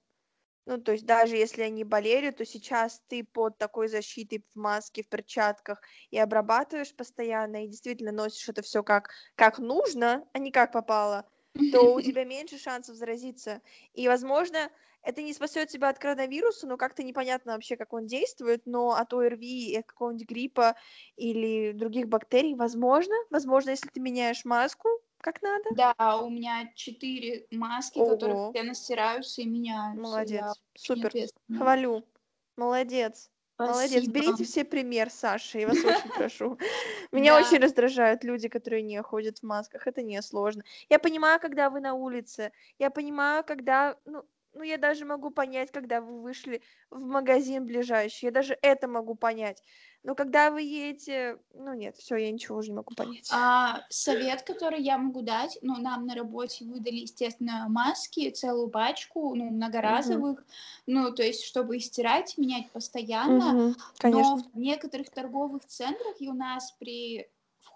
ну, 0.67 0.77
то 0.77 0.91
есть 0.91 1.05
даже 1.05 1.37
если 1.37 1.61
они 1.61 1.85
болели, 1.85 2.29
то 2.31 2.45
сейчас 2.45 3.01
ты 3.07 3.23
под 3.23 3.57
такой 3.57 3.87
защитой 3.87 4.45
в 4.53 4.59
маске, 4.59 5.01
в 5.01 5.07
перчатках 5.07 5.81
и 6.11 6.19
обрабатываешь 6.19 6.93
постоянно, 6.93 7.63
и 7.63 7.69
действительно 7.69 8.11
носишь 8.11 8.49
это 8.49 8.61
все 8.61 8.83
как, 8.83 9.09
как 9.35 9.59
нужно, 9.59 10.27
а 10.33 10.39
не 10.39 10.51
как 10.51 10.73
попало, 10.73 11.25
то 11.69 11.93
у 11.93 12.01
тебя 12.01 12.23
меньше 12.23 12.57
шансов 12.57 12.95
заразиться. 12.95 13.61
И, 13.93 14.07
возможно, 14.07 14.71
это 15.01 15.21
не 15.21 15.33
спасет 15.33 15.69
тебя 15.69 15.89
от 15.89 15.99
коронавируса, 15.99 16.67
но 16.67 16.77
как-то 16.77 17.03
непонятно 17.03 17.53
вообще, 17.53 17.75
как 17.77 17.93
он 17.93 18.05
действует, 18.07 18.65
но 18.65 18.91
от 18.91 19.13
ОРВИ 19.13 19.75
от 19.77 19.85
какого-нибудь 19.85 20.27
гриппа 20.29 20.75
или 21.15 21.71
других 21.73 22.07
бактерий, 22.07 22.55
возможно, 22.55 23.15
возможно, 23.29 23.71
если 23.71 23.89
ты 23.89 23.99
меняешь 23.99 24.45
маску, 24.45 24.87
как 25.21 25.41
надо? 25.41 25.69
Да, 25.69 25.93
у 26.21 26.29
меня 26.29 26.71
четыре 26.75 27.47
маски, 27.51 27.99
Ого. 27.99 28.11
которые 28.11 28.37
постоянно 28.37 28.73
стираются 28.73 29.41
и 29.41 29.45
меняются. 29.45 30.01
Молодец, 30.01 30.43
Я 30.43 30.53
супер, 30.75 31.13
хвалю, 31.51 32.05
молодец. 32.55 33.29
Спасибо. 33.57 33.73
Молодец, 33.73 34.07
берите 34.07 34.43
все 34.43 34.63
пример, 34.63 35.09
Саша, 35.09 35.57
я 35.57 35.67
вас 35.67 35.77
очень 35.77 36.11
прошу. 36.11 36.59
Меня 37.11 37.33
да. 37.33 37.39
очень 37.43 37.57
раздражают 37.57 38.23
люди, 38.23 38.49
которые 38.49 38.83
не 38.83 39.01
ходят 39.01 39.39
в 39.39 39.43
масках, 39.43 39.87
это 39.87 40.03
не 40.03 40.21
сложно. 40.21 40.63
Я 40.89 40.99
понимаю, 40.99 41.39
когда 41.39 41.71
вы 41.71 41.79
на 41.79 41.95
улице, 41.95 42.51
я 42.77 42.91
понимаю, 42.91 43.43
когда, 43.43 43.97
ну, 44.05 44.23
ну, 44.53 44.61
я 44.61 44.77
даже 44.77 45.05
могу 45.05 45.31
понять, 45.31 45.71
когда 45.71 46.01
вы 46.01 46.21
вышли 46.21 46.61
в 46.91 46.99
магазин 46.99 47.65
ближайший, 47.65 48.25
я 48.25 48.31
даже 48.31 48.55
это 48.61 48.87
могу 48.87 49.15
понять. 49.15 49.63
Но 50.03 50.15
когда 50.15 50.51
вы 50.51 50.61
едете, 50.61 51.37
ну 51.53 51.73
нет, 51.73 51.97
все, 51.97 52.15
я 52.15 52.31
ничего 52.31 52.57
уже 52.57 52.69
не 52.69 52.75
могу 52.75 52.95
понять. 52.95 53.29
А, 53.31 53.81
совет, 53.89 54.43
который 54.43 54.81
я 54.81 54.97
могу 54.97 55.21
дать, 55.21 55.57
ну, 55.61 55.75
нам 55.77 56.05
на 56.05 56.15
работе 56.15 56.63
выдали, 56.65 56.97
естественно, 56.97 57.65
маски, 57.67 58.29
целую 58.29 58.69
пачку, 58.69 59.35
ну, 59.35 59.49
многоразовых, 59.49 60.39
угу. 60.39 60.47
ну, 60.85 61.13
то 61.13 61.23
есть, 61.23 61.43
чтобы 61.43 61.77
их 61.77 61.83
стирать, 61.83 62.37
менять 62.37 62.71
постоянно. 62.71 63.69
Угу, 63.69 63.75
конечно. 63.97 64.35
Но 64.37 64.43
в 64.53 64.57
некоторых 64.57 65.09
торговых 65.09 65.65
центрах 65.65 66.15
и 66.19 66.29
у 66.29 66.33
нас 66.33 66.73
при 66.79 67.27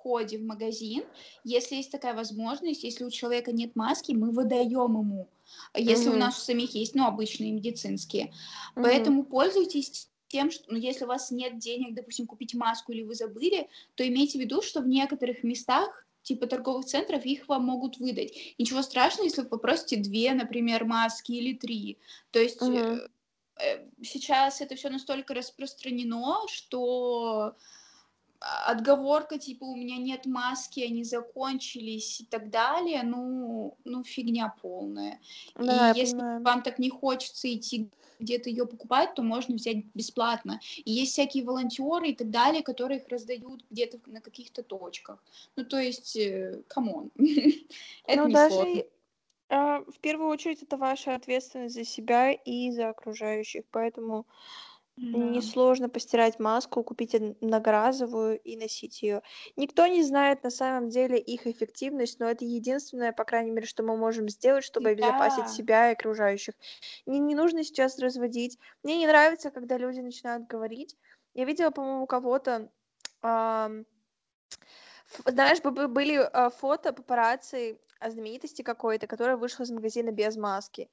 входе 0.01 0.37
в 0.37 0.43
магазин, 0.43 1.03
если 1.43 1.75
есть 1.75 1.91
такая 1.91 2.13
возможность, 2.13 2.83
если 2.83 3.03
у 3.03 3.09
человека 3.09 3.51
нет 3.51 3.75
маски, 3.75 4.13
мы 4.13 4.31
выдаем 4.31 4.97
ему, 4.97 5.27
если 5.75 6.09
угу. 6.09 6.15
у 6.15 6.19
нас 6.19 6.37
у 6.37 6.41
самих 6.41 6.75
есть, 6.75 6.95
ну, 6.95 7.05
обычные 7.05 7.51
медицинские. 7.51 8.33
Угу. 8.75 8.83
Поэтому 8.83 9.23
пользуйтесь 9.23 10.10
тем, 10.31 10.49
что 10.49 10.63
ну, 10.69 10.77
если 10.77 11.03
у 11.03 11.07
вас 11.07 11.31
нет 11.31 11.57
денег, 11.59 11.93
допустим, 11.93 12.25
купить 12.25 12.53
маску 12.53 12.91
или 12.91 13.03
вы 13.03 13.15
забыли, 13.15 13.67
то 13.95 14.07
имейте 14.07 14.37
в 14.37 14.41
виду, 14.41 14.61
что 14.61 14.81
в 14.81 14.87
некоторых 14.87 15.43
местах 15.43 16.05
типа 16.23 16.47
торговых 16.47 16.85
центров 16.85 17.25
их 17.25 17.47
вам 17.47 17.65
могут 17.65 17.97
выдать. 17.97 18.33
Ничего 18.57 18.81
страшного, 18.81 19.25
если 19.25 19.41
вы 19.41 19.49
попросите 19.49 19.97
две, 19.97 20.33
например, 20.33 20.85
маски 20.85 21.31
или 21.33 21.53
три. 21.53 21.97
То 22.31 22.39
есть 22.39 22.61
uh-huh. 22.61 23.09
э, 23.59 23.87
сейчас 24.03 24.61
это 24.61 24.75
все 24.75 24.89
настолько 24.89 25.33
распространено, 25.33 26.47
что 26.47 27.55
отговорка 28.41 29.37
типа 29.37 29.63
у 29.63 29.75
меня 29.75 29.97
нет 29.97 30.25
маски, 30.25 30.79
они 30.81 31.03
закончились 31.03 32.21
и 32.21 32.25
так 32.25 32.49
далее, 32.49 33.03
ну, 33.03 33.77
ну 33.83 34.03
фигня 34.03 34.53
полная. 34.61 35.19
Да, 35.55 35.91
и 35.91 35.99
если 35.99 36.17
понимаю. 36.17 36.43
вам 36.43 36.63
так 36.63 36.79
не 36.79 36.89
хочется 36.89 37.53
идти 37.53 37.89
где-то 38.19 38.49
ее 38.49 38.67
покупать, 38.67 39.15
то 39.15 39.23
можно 39.23 39.55
взять 39.55 39.85
бесплатно. 39.93 40.59
И 40.85 40.91
есть 40.91 41.13
всякие 41.13 41.43
волонтеры 41.43 42.09
и 42.09 42.15
так 42.15 42.29
далее, 42.29 42.61
которые 42.61 42.99
их 42.99 43.07
раздают 43.07 43.63
где-то 43.69 43.99
на 44.05 44.21
каких-то 44.21 44.63
точках. 44.63 45.23
Ну, 45.55 45.65
то 45.65 45.79
есть, 45.79 46.17
come 46.67 46.92
on. 46.92 47.11
Это 48.05 48.21
ну, 48.21 48.27
не 48.27 48.35
сложно. 48.35 48.83
А, 49.49 49.83
в 49.83 49.99
первую 49.99 50.29
очередь 50.29 50.63
это 50.63 50.77
ваша 50.77 51.13
ответственность 51.13 51.75
за 51.75 51.83
себя 51.83 52.31
и 52.31 52.71
за 52.71 52.87
окружающих, 52.87 53.65
поэтому 53.69 54.25
да. 55.01 55.17
Несложно 55.17 55.89
постирать 55.89 56.39
маску, 56.39 56.83
купить 56.83 57.15
многоразовую 57.41 58.39
и 58.39 58.55
носить 58.55 59.01
ее. 59.01 59.21
Никто 59.55 59.87
не 59.87 60.03
знает 60.03 60.43
на 60.43 60.49
самом 60.49 60.89
деле 60.89 61.17
их 61.19 61.47
эффективность, 61.47 62.19
но 62.19 62.29
это 62.29 62.45
единственное, 62.45 63.11
по 63.11 63.23
крайней 63.25 63.51
мере, 63.51 63.67
что 63.67 63.83
мы 63.83 63.97
можем 63.97 64.29
сделать, 64.29 64.63
чтобы 64.63 64.89
обезопасить 64.89 65.49
себя 65.49 65.89
и 65.89 65.93
окружающих. 65.93 66.55
Не, 67.05 67.19
не 67.19 67.35
нужно 67.35 67.63
сейчас 67.63 67.99
разводить. 67.99 68.57
Мне 68.83 68.97
не 68.97 69.07
нравится, 69.07 69.51
когда 69.51 69.77
люди 69.77 69.99
начинают 69.99 70.47
говорить. 70.47 70.95
Я 71.33 71.45
видела, 71.45 71.71
по-моему, 71.71 72.03
у 72.03 72.07
кого-то 72.07 72.69
ам, 73.21 73.85
знаешь, 75.25 75.61
были 75.61 76.15
а, 76.15 76.49
фото 76.49 76.93
папарацци 76.93 77.79
знаменитости 78.09 78.61
какой-то, 78.61 79.07
которая 79.07 79.37
вышла 79.37 79.63
из 79.63 79.71
магазина 79.71 80.11
без 80.11 80.35
маски. 80.37 80.89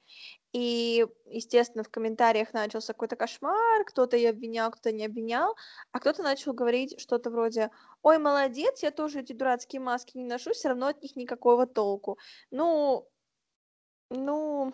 И, 0.53 1.05
естественно, 1.25 1.83
в 1.83 1.89
комментариях 1.89 2.53
начался 2.53 2.93
какой-то 2.93 3.15
кошмар, 3.15 3.85
кто-то 3.85 4.17
ее 4.17 4.29
обвинял, 4.29 4.71
кто-то 4.71 4.91
не 4.91 5.05
обвинял, 5.05 5.55
а 5.91 5.99
кто-то 5.99 6.23
начал 6.23 6.53
говорить 6.53 6.99
что-то 6.99 7.29
вроде 7.29 7.71
«Ой, 8.03 8.17
молодец, 8.17 8.83
я 8.83 8.91
тоже 8.91 9.21
эти 9.21 9.33
дурацкие 9.33 9.81
маски 9.81 10.17
не 10.17 10.25
ношу, 10.25 10.51
все 10.51 10.69
равно 10.69 10.87
от 10.87 11.01
них 11.01 11.15
никакого 11.15 11.65
толку». 11.65 12.17
Ну, 12.51 13.07
ну, 14.09 14.73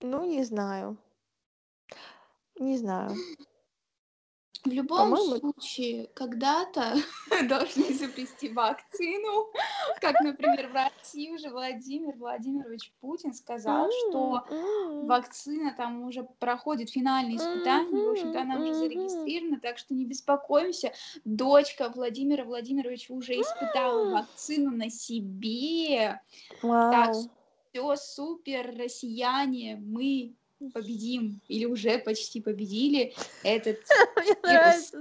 ну, 0.00 0.24
не 0.24 0.44
знаю. 0.44 0.98
Не 2.58 2.78
знаю. 2.78 3.10
В 4.66 4.72
любом 4.72 5.10
По-моему... 5.10 5.52
случае, 5.52 6.08
когда-то 6.14 6.96
должны 7.48 7.82
изобрести 7.92 8.48
вакцину, 8.48 9.52
как, 10.00 10.20
например, 10.20 10.68
в 10.68 10.74
России 10.74 11.30
уже 11.30 11.50
Владимир 11.50 12.16
Владимирович 12.16 12.92
Путин 13.00 13.32
сказал, 13.32 13.88
что 13.90 14.44
вакцина 15.04 15.72
там 15.76 16.02
уже 16.02 16.24
проходит 16.40 16.90
финальные 16.90 17.36
испытания, 17.36 18.06
в 18.06 18.10
общем-то, 18.10 18.40
она 18.40 18.56
уже 18.56 18.74
зарегистрирована, 18.74 19.60
так 19.60 19.78
что 19.78 19.94
не 19.94 20.04
беспокоимся. 20.04 20.92
Дочка 21.24 21.88
Владимира 21.94 22.44
Владимировича 22.44 23.14
уже 23.14 23.40
испытала 23.40 24.10
вакцину 24.10 24.72
на 24.72 24.90
себе. 24.90 26.20
Так, 26.60 27.14
все 27.70 27.96
супер, 27.96 28.74
россияне, 28.76 29.76
мы 29.76 30.34
победим 30.72 31.40
или 31.48 31.64
уже 31.64 31.98
почти 31.98 32.40
победили 32.40 33.14
этот 33.42 33.78
вирус. 34.44 34.92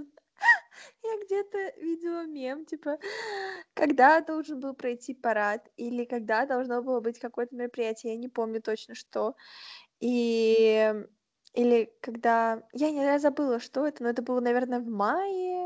Я 1.03 1.23
где-то 1.23 1.79
видела 1.79 2.25
мем, 2.25 2.65
типа, 2.65 2.97
когда 3.73 4.21
должен 4.21 4.59
был 4.59 4.73
пройти 4.73 5.13
парад, 5.13 5.67
или 5.77 6.03
когда 6.03 6.45
должно 6.45 6.81
было 6.81 6.99
быть 6.99 7.19
какое-то 7.19 7.55
мероприятие, 7.55 8.13
я 8.13 8.19
не 8.19 8.27
помню 8.27 8.61
точно 8.61 8.95
что. 8.95 9.35
И 9.99 10.93
или 11.53 11.93
когда... 12.01 12.63
Я 12.73 12.91
не 12.91 12.97
я 12.97 13.17
забыла, 13.17 13.59
что 13.59 13.87
это, 13.87 14.03
но 14.03 14.09
это 14.09 14.21
было, 14.21 14.41
наверное, 14.41 14.79
в 14.79 14.87
мае 14.87 15.64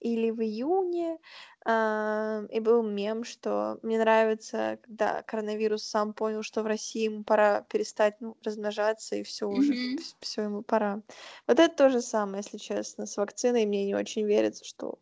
или 0.00 0.30
в 0.30 0.40
июне. 0.40 1.18
А, 1.64 2.42
и 2.50 2.58
был 2.58 2.82
мем, 2.82 3.24
что 3.24 3.78
мне 3.82 3.98
нравится, 3.98 4.78
когда 4.82 5.22
коронавирус 5.22 5.82
сам 5.82 6.14
понял, 6.14 6.42
что 6.42 6.62
в 6.62 6.66
России 6.66 7.04
ему 7.04 7.22
пора 7.22 7.62
перестать 7.62 8.20
ну, 8.20 8.36
размножаться, 8.42 9.16
и 9.16 9.22
все 9.22 9.46
уже, 9.46 9.74
mm-hmm. 9.74 10.14
все 10.20 10.42
ему 10.42 10.62
пора. 10.62 11.02
Вот 11.46 11.58
это 11.58 11.74
то 11.74 11.90
же 11.90 12.00
самое, 12.00 12.38
если 12.38 12.56
честно, 12.58 13.06
с 13.06 13.16
вакциной. 13.16 13.66
Мне 13.66 13.84
не 13.84 13.94
очень 13.94 14.26
верится, 14.26 14.64
что 14.64 14.98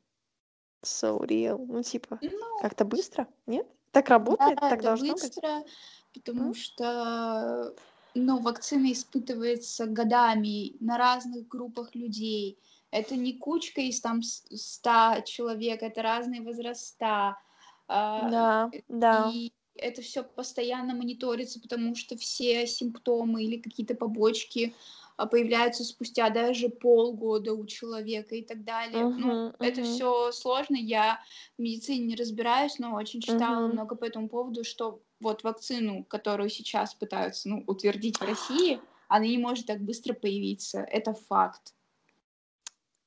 so 0.85 1.21
real. 1.21 1.65
Ну, 1.67 1.83
типа, 1.83 2.19
ну, 2.21 2.59
как-то 2.61 2.85
быстро, 2.85 3.29
нет? 3.47 3.67
Так 3.93 4.09
работает, 4.09 4.59
да, 4.61 4.71
так 4.71 4.83
должно 4.83 5.15
быстро, 5.15 5.61
быть. 5.61 6.25
потому 6.25 6.51
mm? 6.51 6.55
что 6.55 7.75
ну, 8.15 8.39
вакцина 8.41 8.93
испытывается 8.93 9.87
годами 9.87 10.77
на 10.81 10.99
разных 10.99 11.49
группах 11.49 11.95
людей 11.95 12.59
это 12.91 13.17
не 13.17 13.35
кучка 13.35 13.81
из 13.81 14.01
там 14.01 14.23
ста 14.23 15.21
человек, 15.23 15.83
это 15.83 16.03
разные 16.03 16.43
возраста. 16.43 17.39
А, 17.87 18.29
да, 18.31 18.71
да. 18.89 19.31
И 19.33 19.53
это 19.75 20.03
все 20.03 20.23
постоянно 20.23 20.95
мониторится, 20.95 21.61
потому 21.61 21.95
что 21.95 22.17
все 22.17 22.67
симптомы 22.67 23.45
или 23.45 23.59
какие-то 23.61 23.95
побочки 23.95 24.75
а, 25.17 25.27
появляются 25.27 25.85
спустя 25.85 26.31
даже 26.31 26.69
полгода 26.69 27.55
у 27.55 27.65
человека 27.67 28.35
и 28.35 28.43
так 28.43 28.65
далее. 28.65 29.05
Uh-huh, 29.05 29.17
ну, 29.17 29.49
uh-huh. 29.49 29.57
это 29.61 29.83
все 29.83 30.33
сложно. 30.33 30.77
Я 30.77 31.21
в 31.57 31.63
медицине 31.63 32.07
не 32.07 32.17
разбираюсь, 32.17 32.79
но 32.79 32.95
очень 32.95 33.21
читала 33.21 33.67
uh-huh. 33.67 33.73
много 33.73 33.97
по 33.97 34.05
этому 34.05 34.29
поводу, 34.29 34.65
что 34.65 35.01
вот 35.21 35.43
вакцину, 35.45 36.05
которую 36.05 36.51
сейчас 36.51 36.95
пытаются 36.95 37.49
ну, 37.49 37.65
утвердить 37.67 38.19
в 38.19 38.25
России, 38.25 38.81
она 39.09 39.27
не 39.27 39.39
может 39.39 39.67
так 39.67 39.81
быстро 39.81 40.15
появиться. 40.15 40.81
Это 40.81 41.15
факт. 41.15 41.75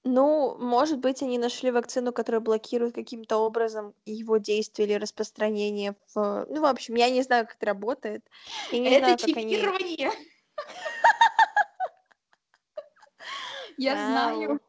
Ну, 0.04 0.56
может 0.58 1.00
быть, 1.00 1.22
они 1.22 1.38
нашли 1.38 1.70
вакцину, 1.70 2.12
которая 2.12 2.42
блокирует 2.42 2.96
каким-то 2.96 3.38
образом 3.38 3.94
его 4.06 4.38
действие 4.38 4.88
или 4.88 4.96
распространение 4.96 5.96
в... 6.16 6.48
Ну, 6.50 6.62
в 6.62 6.66
общем, 6.66 6.96
я 6.96 7.12
не 7.12 7.22
знаю, 7.22 7.46
как 7.46 7.58
это 7.58 7.68
работает. 7.68 8.28
Я 8.72 8.80
не 8.80 8.90
Это 8.90 9.06
знаю, 9.06 9.18
как 9.20 9.38
они... 9.38 9.56
чипирование. 9.56 10.12
Я 13.78 13.94
знаю. 13.94 14.60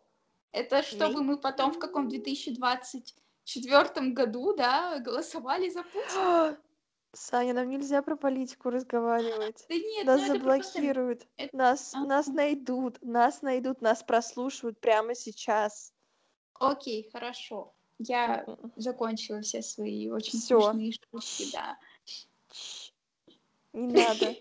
Это 0.52 0.82
чтобы 0.82 1.22
мы 1.22 1.38
потом 1.38 1.72
в 1.72 1.78
каком 1.78 2.08
2024 2.08 4.12
году, 4.12 4.54
да, 4.54 4.98
голосовали 4.98 5.70
за 5.70 5.82
Путина. 5.82 6.58
Саня, 7.14 7.52
нам 7.52 7.69
нельзя 7.69 8.00
про 8.02 8.16
политику 8.16 8.71
разговаривать. 8.71 9.66
Да 9.69 9.75
нет, 9.75 10.07
Нас 10.07 10.21
ну 10.21 10.26
это 10.35 10.40
просто... 10.40 10.64
заблокируют, 10.73 11.26
это- 11.37 11.57
нас, 11.57 11.95
Ага. 11.95 12.07
нас 12.07 12.26
найдут, 12.28 13.02
нас 13.02 13.42
найдут, 13.42 13.83
нас 13.83 14.02
прослушивают 14.02 14.81
прямо 14.81 15.14
сейчас. 15.14 15.92
Окей, 16.54 17.11
хорошо. 17.12 17.75
Я 17.99 18.45
М-м. 18.45 18.73
закончила 18.76 19.42
все 19.42 19.62
свои 19.62 20.09
очень 20.09 20.38
Всё. 20.38 20.73
смешные 20.73 20.92
шутки, 20.92 21.52
да. 21.52 21.78
Не 23.73 23.92
надо. 23.95 24.37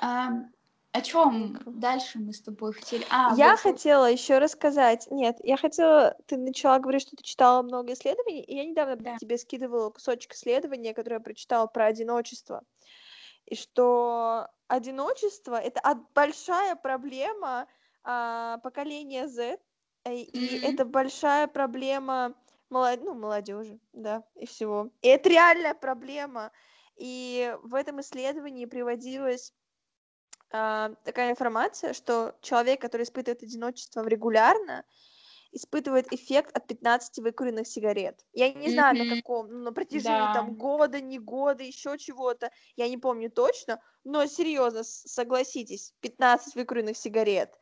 О 0.98 1.00
чем 1.00 1.56
дальше 1.64 2.18
мы 2.18 2.32
с 2.32 2.40
тобой 2.40 2.72
хотели? 2.72 3.06
А, 3.08 3.36
Я 3.36 3.52
вот, 3.52 3.60
хотела 3.60 4.10
еще 4.10 4.38
рассказать. 4.38 5.06
Нет, 5.12 5.36
я 5.44 5.56
хотела. 5.56 6.16
Ты 6.26 6.36
начала 6.36 6.80
говорить, 6.80 7.02
что 7.02 7.14
ты 7.14 7.22
читала 7.22 7.62
много 7.62 7.92
исследований, 7.92 8.42
и 8.42 8.56
я 8.56 8.64
недавно 8.64 8.96
Да. 8.96 9.16
тебе 9.16 9.38
скидывала 9.38 9.90
кусочек 9.90 10.34
исследования, 10.34 10.94
которое 10.94 11.16
я 11.16 11.20
прочитала 11.20 11.68
про 11.68 11.86
одиночество. 11.86 12.64
И 13.46 13.54
что 13.54 14.48
одиночество 14.66 15.54
это 15.54 15.80
большая 16.16 16.74
проблема 16.74 17.68
а, 18.02 18.58
поколения 18.58 19.28
Z, 19.28 19.56
э, 20.04 20.14
и 20.16 20.56
Мгм. 20.56 20.66
это 20.66 20.84
большая 20.84 21.46
проблема 21.46 22.34
молод... 22.70 23.00
ну, 23.04 23.14
молодежи, 23.14 23.78
да, 23.92 24.24
и 24.34 24.46
всего. 24.46 24.90
И 25.02 25.06
это 25.08 25.28
реальная 25.28 25.74
проблема. 25.74 26.50
И 26.96 27.56
в 27.62 27.76
этом 27.76 28.00
исследовании 28.00 28.66
приводилось 28.66 29.54
а, 30.50 30.90
такая 31.04 31.30
информация, 31.30 31.92
что 31.92 32.36
человек, 32.42 32.80
который 32.80 33.02
испытывает 33.02 33.42
одиночество 33.42 34.06
регулярно, 34.06 34.84
испытывает 35.52 36.12
эффект 36.12 36.56
от 36.56 36.66
15 36.66 37.20
выкуренных 37.20 37.66
сигарет. 37.66 38.24
Я 38.32 38.52
не 38.52 38.70
знаю, 38.70 38.96
на 38.96 39.04
Мгм. 39.04 39.16
каком, 39.16 39.48
ну, 39.48 39.58
на 39.60 39.72
протяжении 39.72 40.28
Да. 40.28 40.32
там 40.32 40.54
года, 40.56 41.00
не 41.00 41.18
года, 41.18 41.64
еще 41.64 41.96
чего-то, 41.98 42.50
я 42.76 42.88
не 42.88 42.98
помню 42.98 43.30
точно, 43.30 43.80
но 44.04 44.26
серьезно, 44.26 44.84
согласитесь, 44.84 45.94
15 46.00 46.54
выкуренных 46.54 46.96
сигарет 46.96 47.58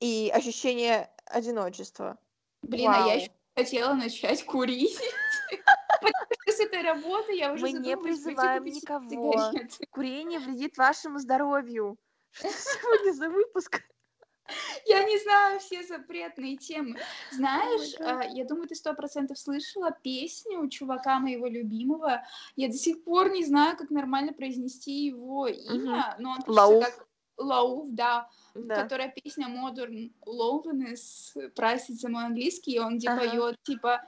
и 0.00 0.30
ощущение 0.34 1.10
одиночества. 1.26 2.18
Блин, 2.62 2.92
а 2.94 2.98
я 2.98 3.14
Вау. 3.14 3.20
еще 3.20 3.30
хотела 3.56 3.94
начать 3.94 4.44
курить. 4.44 4.98
Потому 6.00 6.14
что 6.42 6.52
с 6.52 6.60
этой 6.60 6.82
работы 6.82 7.32
я 7.34 7.52
уже 7.52 7.62
Мы 7.62 7.72
не 7.72 7.96
призываем 7.96 8.64
никого. 8.64 9.52
Курение 9.90 10.40
вредит 10.40 10.76
вашему 10.78 11.18
здоровью. 11.18 11.98
Что 12.32 12.48
сегодня 12.48 13.12
за 13.12 13.28
выпуск? 13.28 13.82
Я 14.86 15.04
не 15.04 15.16
знаю 15.20 15.60
все 15.60 15.84
запретные 15.84 16.56
темы. 16.56 16.98
Знаешь, 17.30 17.94
а, 18.00 18.24
я 18.24 18.44
думаю, 18.44 18.66
ты 18.66 18.74
сто 18.74 18.94
процентов 18.94 19.38
слышала 19.38 19.92
песню 19.92 20.68
чувака 20.68 21.20
моего 21.20 21.46
любимого. 21.46 22.22
Я 22.56 22.66
до 22.68 22.74
сих 22.74 23.04
пор 23.04 23.30
не 23.30 23.44
знаю, 23.44 23.76
как 23.76 23.90
нормально 23.90 24.32
произнести 24.32 25.06
его 25.06 25.46
имя, 25.46 26.16
но 26.18 26.30
он 26.32 26.38
Лауф. 26.48 26.84
как 26.84 27.06
Лауф, 27.36 27.90
да, 27.90 28.28
Да. 28.54 28.82
которая 28.82 29.12
песня 29.14 29.46
Modern 29.48 30.12
Loneliness, 30.26 31.50
простите 31.54 32.00
за 32.00 32.08
мой 32.08 32.24
английский, 32.26 32.72
и 32.72 32.78
он 32.80 32.98
где 32.98 33.08
Ага. 33.08 33.20
поет 33.20 33.56
типа 33.62 34.02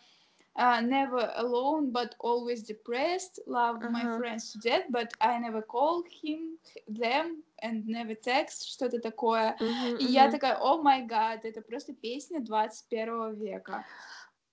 а, 0.55 0.81
Never 0.83 1.33
alone, 1.37 1.91
but 1.93 2.15
always 2.21 2.63
depressed. 2.63 3.41
Love 3.47 3.89
my 3.89 4.05
Ага. 4.05 4.17
friends 4.17 4.53
to 4.53 4.59
death, 4.59 4.85
but 4.91 5.13
I 5.21 5.39
never 5.39 5.63
call 5.63 6.03
him, 6.23 6.59
them, 6.89 7.43
and 7.63 7.87
never 7.87 8.15
text, 8.15 8.69
что-то 8.69 8.99
такое. 9.01 9.57
Мгм, 9.61 9.99
И 9.99 10.05
я 10.05 10.29
мгм. 10.29 10.31
такая, 10.31 10.57
о 10.61 10.83
май 10.83 11.05
гад, 11.07 11.45
это 11.45 11.63
просто 11.63 11.95
песня 11.95 12.41
21 12.41 13.35
века. 13.35 13.85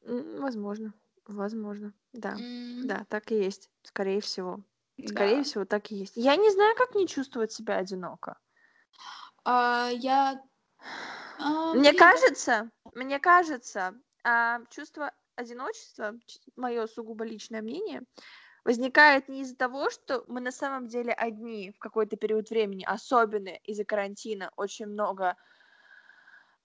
Возможно, 0.05 0.93
возможно, 1.27 1.93
да. 2.13 2.35
М, 2.39 2.87
Да, 2.87 3.05
так 3.09 3.31
и 3.31 3.35
есть, 3.37 3.69
скорее 3.83 4.19
всего. 4.21 4.59
Скорее 5.05 5.37
да. 5.37 5.43
всего, 5.43 5.65
так 5.65 5.91
и 5.91 5.95
есть. 5.95 6.15
Я 6.15 6.35
не 6.35 6.49
знаю, 6.51 6.75
как 6.75 6.95
не 6.95 7.07
чувствовать 7.07 7.51
себя 7.51 7.77
одиноко. 7.77 8.37
А, 9.45 9.89
я... 9.91 10.41
а, 11.39 11.75
Мне 11.75 11.93
блин, 11.93 11.93
кажется, 11.93 12.69
мне 12.93 13.19
кажется, 13.19 13.95
а, 14.23 14.61
чувство 14.69 15.11
одиночества, 15.39 16.13
мое 16.55 16.87
сугубо 16.87 17.25
личное 17.25 17.61
мнение, 17.61 18.03
возникает 18.65 19.29
не 19.29 19.41
из-за 19.41 19.55
того, 19.55 19.89
что 19.89 20.23
мы 20.27 20.41
на 20.41 20.51
самом 20.51 20.87
деле 20.87 21.13
одни 21.13 21.71
в 21.71 21.79
какой-то 21.79 22.17
период 22.17 22.49
времени, 22.49 22.83
особенно 22.85 23.49
из-за 23.63 23.85
карантина. 23.85 24.51
Очень 24.57 24.87
много, 24.87 25.35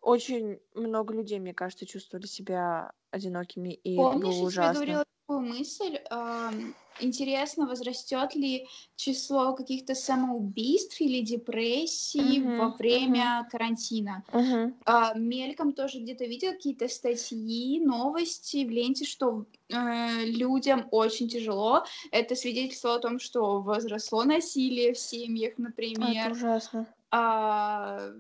очень 0.05 0.61
много 0.75 1.15
людей, 1.15 1.41
мне 1.41 1.55
кажется, 1.55 1.87
чувствовали 1.87 2.27
себя 2.27 2.93
одинокими, 3.11 3.71
и 3.75 3.99
это 4.03 4.17
Помнишь, 4.17 4.19
было 4.19 4.43
я 4.43 4.49
тебе 4.49 4.69
ужасно. 4.69 4.71
говорила 4.71 5.05
такую 5.27 5.47
мысль? 5.49 5.99
ам, 6.11 6.75
Интересно, 6.97 7.67
возрастет 7.67 8.37
ли 8.37 8.69
число 8.95 9.53
каких-то 9.57 9.97
самоубийств 9.97 11.01
или 11.01 11.23
депрессий 11.25 12.41
Мгм, 12.41 12.55
во 12.57 12.69
время 12.69 13.49
карантина? 13.51 14.25
Мгм. 14.33 14.75
А, 14.87 15.15
мельком 15.15 15.73
тоже 15.75 16.01
где-то 16.01 16.25
видела 16.27 16.53
какие-то 16.53 16.89
статьи, 16.89 17.81
новости 17.81 18.65
в 18.65 18.71
ленте, 18.71 19.05
что 19.07 19.47
э, 19.71 20.25
людям 20.27 20.89
очень 20.93 21.29
тяжело. 21.29 21.85
Это 22.13 22.37
свидетельство 22.37 22.95
о 22.97 23.01
том, 23.01 23.19
что 23.21 23.63
возросло 23.63 24.25
насилие 24.25 24.95
в 24.95 24.99
семьях, 24.99 25.59
А, 25.99 26.13
Это 26.13 26.29
например. 26.29 26.35
ужасно. 26.35 26.87
А, 27.11 28.11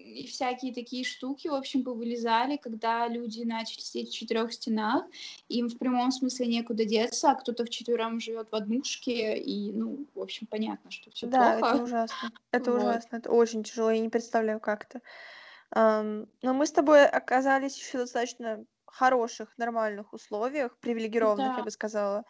и 0.00 0.26
всякие 0.26 0.72
такие 0.74 1.04
штуки, 1.04 1.48
в 1.48 1.54
общем, 1.54 1.84
повылезали, 1.84 2.56
когда 2.56 3.06
люди 3.08 3.42
начали 3.42 3.80
сидеть 3.80 4.10
в 4.10 4.14
четырех 4.14 4.52
стенах, 4.52 5.04
им 5.48 5.68
в 5.68 5.78
прямом 5.78 6.10
смысле 6.10 6.46
некуда 6.46 6.84
деться, 6.84 7.30
а 7.30 7.34
кто-то 7.34 7.64
вчетвером 7.64 8.20
живет 8.20 8.50
в 8.50 8.54
однушке, 8.54 9.38
и, 9.38 9.72
ну, 9.72 10.06
в 10.14 10.20
общем, 10.20 10.46
понятно, 10.46 10.90
что 10.90 11.10
все 11.10 11.28
Да, 11.28 11.36
плохо. 11.36 11.76
это 11.76 11.82
ужасно. 11.82 12.32
Это 12.50 12.72
Вот. 12.72 12.72
ужасно. 12.72 13.16
Это 13.16 13.30
очень 13.30 13.62
тяжело. 13.62 13.90
Я 13.90 14.00
не 14.00 14.08
представляю, 14.08 14.60
как 14.60 14.84
это. 14.84 15.00
Ам, 15.72 16.26
но 16.42 16.54
мы 16.54 16.66
с 16.66 16.72
тобой 16.72 17.06
оказались 17.06 17.78
еще 17.78 17.98
достаточно 17.98 18.64
хороших, 18.86 19.56
нормальных 19.58 20.12
условиях, 20.12 20.78
привилегированных, 20.80 21.56
я 21.56 21.62
Да. 21.62 21.64
бы 21.64 21.70
сказала. 21.70 22.24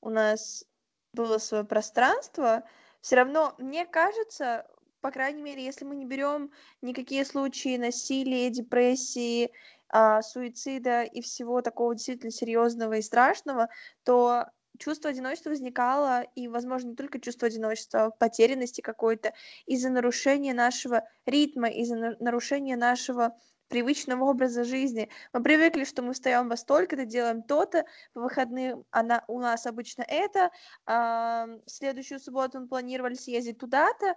У 0.00 0.10
нас 0.10 0.64
было 1.12 1.38
свое 1.38 1.64
пространство. 1.64 2.64
Все 3.00 3.16
равно, 3.16 3.54
мне 3.58 3.86
кажется, 3.86 4.66
по 5.04 5.10
крайней 5.10 5.42
мере, 5.42 5.62
если 5.62 5.84
мы 5.84 5.96
не 5.96 6.06
берем 6.06 6.50
никакие 6.80 7.26
случаи 7.26 7.76
насилия, 7.76 8.48
депрессии, 8.48 9.52
а, 9.90 10.22
суицида 10.22 11.02
и 11.02 11.20
всего 11.20 11.60
такого 11.60 11.94
действительно 11.94 12.30
серьезного 12.30 12.94
и 12.94 13.02
страшного, 13.02 13.68
то 14.02 14.46
чувство 14.78 15.10
одиночества 15.10 15.50
возникало, 15.50 16.22
и, 16.34 16.48
возможно, 16.48 16.88
не 16.88 16.96
только 16.96 17.20
чувство 17.20 17.48
одиночества, 17.48 18.04
а 18.06 18.10
потерянности 18.12 18.80
какой-то 18.80 19.34
из-за 19.66 19.90
нарушения 19.90 20.54
нашего 20.54 21.02
ритма, 21.26 21.68
из-за 21.68 21.96
на- 21.96 22.16
нарушения 22.18 22.76
нашего 22.76 23.36
привычного 23.68 24.24
образа 24.24 24.64
жизни. 24.64 25.08
Мы 25.32 25.42
привыкли, 25.42 25.84
что 25.84 26.02
мы 26.02 26.12
встаем 26.12 26.48
во 26.48 26.56
столько-то, 26.56 27.04
делаем 27.06 27.42
то-то, 27.42 27.86
по 28.12 28.20
выходным 28.20 28.84
она, 28.90 29.24
у 29.26 29.40
нас 29.40 29.66
обычно 29.66 30.02
это, 30.06 30.50
а, 30.86 31.46
в 31.66 31.70
следующую 31.70 32.20
субботу 32.20 32.60
мы 32.60 32.68
планировали 32.68 33.14
съездить 33.14 33.58
туда-то, 33.58 34.14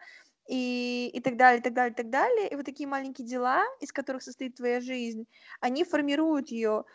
и, 0.47 1.10
и 1.13 1.19
так 1.21 1.38
далее, 1.38 1.60
и 1.60 1.63
так 1.63 1.73
далее, 1.73 1.93
и 1.93 1.95
так 1.95 2.10
далее. 2.10 2.49
И 2.49 2.55
вот 2.55 2.65
такие 2.65 2.88
маленькие 2.88 3.27
дела, 3.27 3.63
из 3.81 3.91
которых 3.91 4.23
состоит 4.23 4.55
твоя 4.55 4.81
жизнь, 4.81 5.25
они 5.62 5.83
формируют 5.83 6.49
ее. 6.49 6.86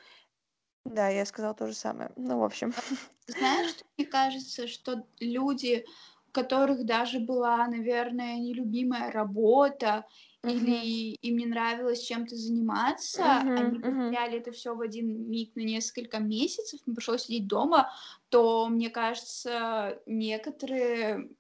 Да, 0.85 1.09
я 1.09 1.27
сказала 1.27 1.55
то 1.55 1.67
же 1.69 1.75
самое. 1.75 2.12
Ну, 2.17 2.38
в 2.41 2.45
общем. 2.45 2.73
Знаешь, 3.27 3.75
мне 3.97 4.07
кажется, 4.07 4.67
что 4.67 5.07
люди, 5.21 5.85
у 6.29 6.33
которых 6.33 6.85
даже 6.85 7.21
была, 7.21 7.67
наверное, 7.69 8.37
нелюбимая 8.38 9.11
работа, 9.12 10.07
Мгм. 10.45 10.83
или 10.85 11.12
им 11.15 11.37
не 11.37 11.47
нравилось 11.47 12.03
чем-то 12.03 12.35
заниматься, 12.37 13.25
Мгм, 13.27 13.55
они 13.55 13.79
потеряли 13.81 14.38
это 14.38 14.51
все 14.53 14.75
в 14.75 14.81
один 14.81 15.31
миг 15.31 15.55
на 15.55 15.61
несколько 15.61 16.19
месяцев, 16.19 16.81
им 16.87 16.95
пришлось 16.97 17.23
сидеть 17.25 17.47
дома, 17.47 17.93
то, 18.29 18.67
мне 18.69 18.91
кажется, 18.91 20.03
некоторые, 20.07 21.31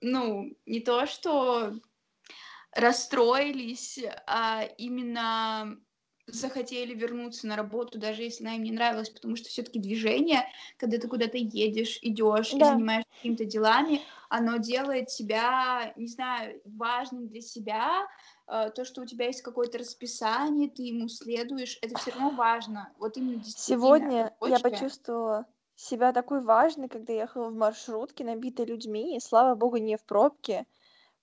ну, 0.00 0.56
не 0.66 0.80
то 0.80 1.06
что 1.06 1.74
расстроились, 2.72 3.98
а 4.26 4.64
именно 4.78 5.78
захотели 6.28 6.92
вернуться 6.92 7.46
на 7.46 7.54
работу, 7.56 7.98
даже 8.00 8.22
если 8.22 8.44
она 8.44 8.56
им 8.56 8.64
не 8.64 8.72
нравилась, 8.72 9.10
потому 9.10 9.36
что 9.36 9.48
все-таки 9.48 9.78
движение, 9.78 10.42
когда 10.76 10.98
ты 10.98 11.06
куда-то 11.06 11.38
едешь, 11.38 11.98
идешь 12.02 12.54
и 12.58 12.64
Да. 12.64 12.64
занимаешься 12.64 13.08
какими-то 13.18 13.44
делами, 13.44 14.04
оно 14.28 14.56
делает 14.56 15.06
тебя, 15.06 15.92
не 15.96 16.08
знаю, 16.08 16.60
важным 16.64 17.28
для 17.28 17.40
себя, 17.40 18.06
э, 18.48 18.70
то, 18.74 18.84
что 18.84 19.02
у 19.02 19.06
тебя 19.06 19.26
есть 19.26 19.42
какое-то 19.42 19.78
расписание, 19.78 20.68
ты 20.68 20.82
ему 20.82 21.08
следуешь, 21.08 21.78
это 21.80 21.94
все 21.94 22.10
равно 22.10 22.32
важно. 22.32 22.92
Вот 22.98 23.16
именно 23.16 23.40
Сегодня 23.54 24.36
я 24.42 24.60
почувствовала 24.60 25.46
себя 25.76 26.12
такой 26.12 26.40
важной, 26.42 26.88
когда 26.88 27.12
ехала 27.12 27.50
в 27.50 27.54
маршрутке, 27.54 28.24
набитой 28.24 28.66
людьми, 28.66 29.16
и, 29.16 29.20
слава 29.20 29.54
богу, 29.54 29.76
не 29.76 29.96
в 29.96 30.04
пробке. 30.04 30.66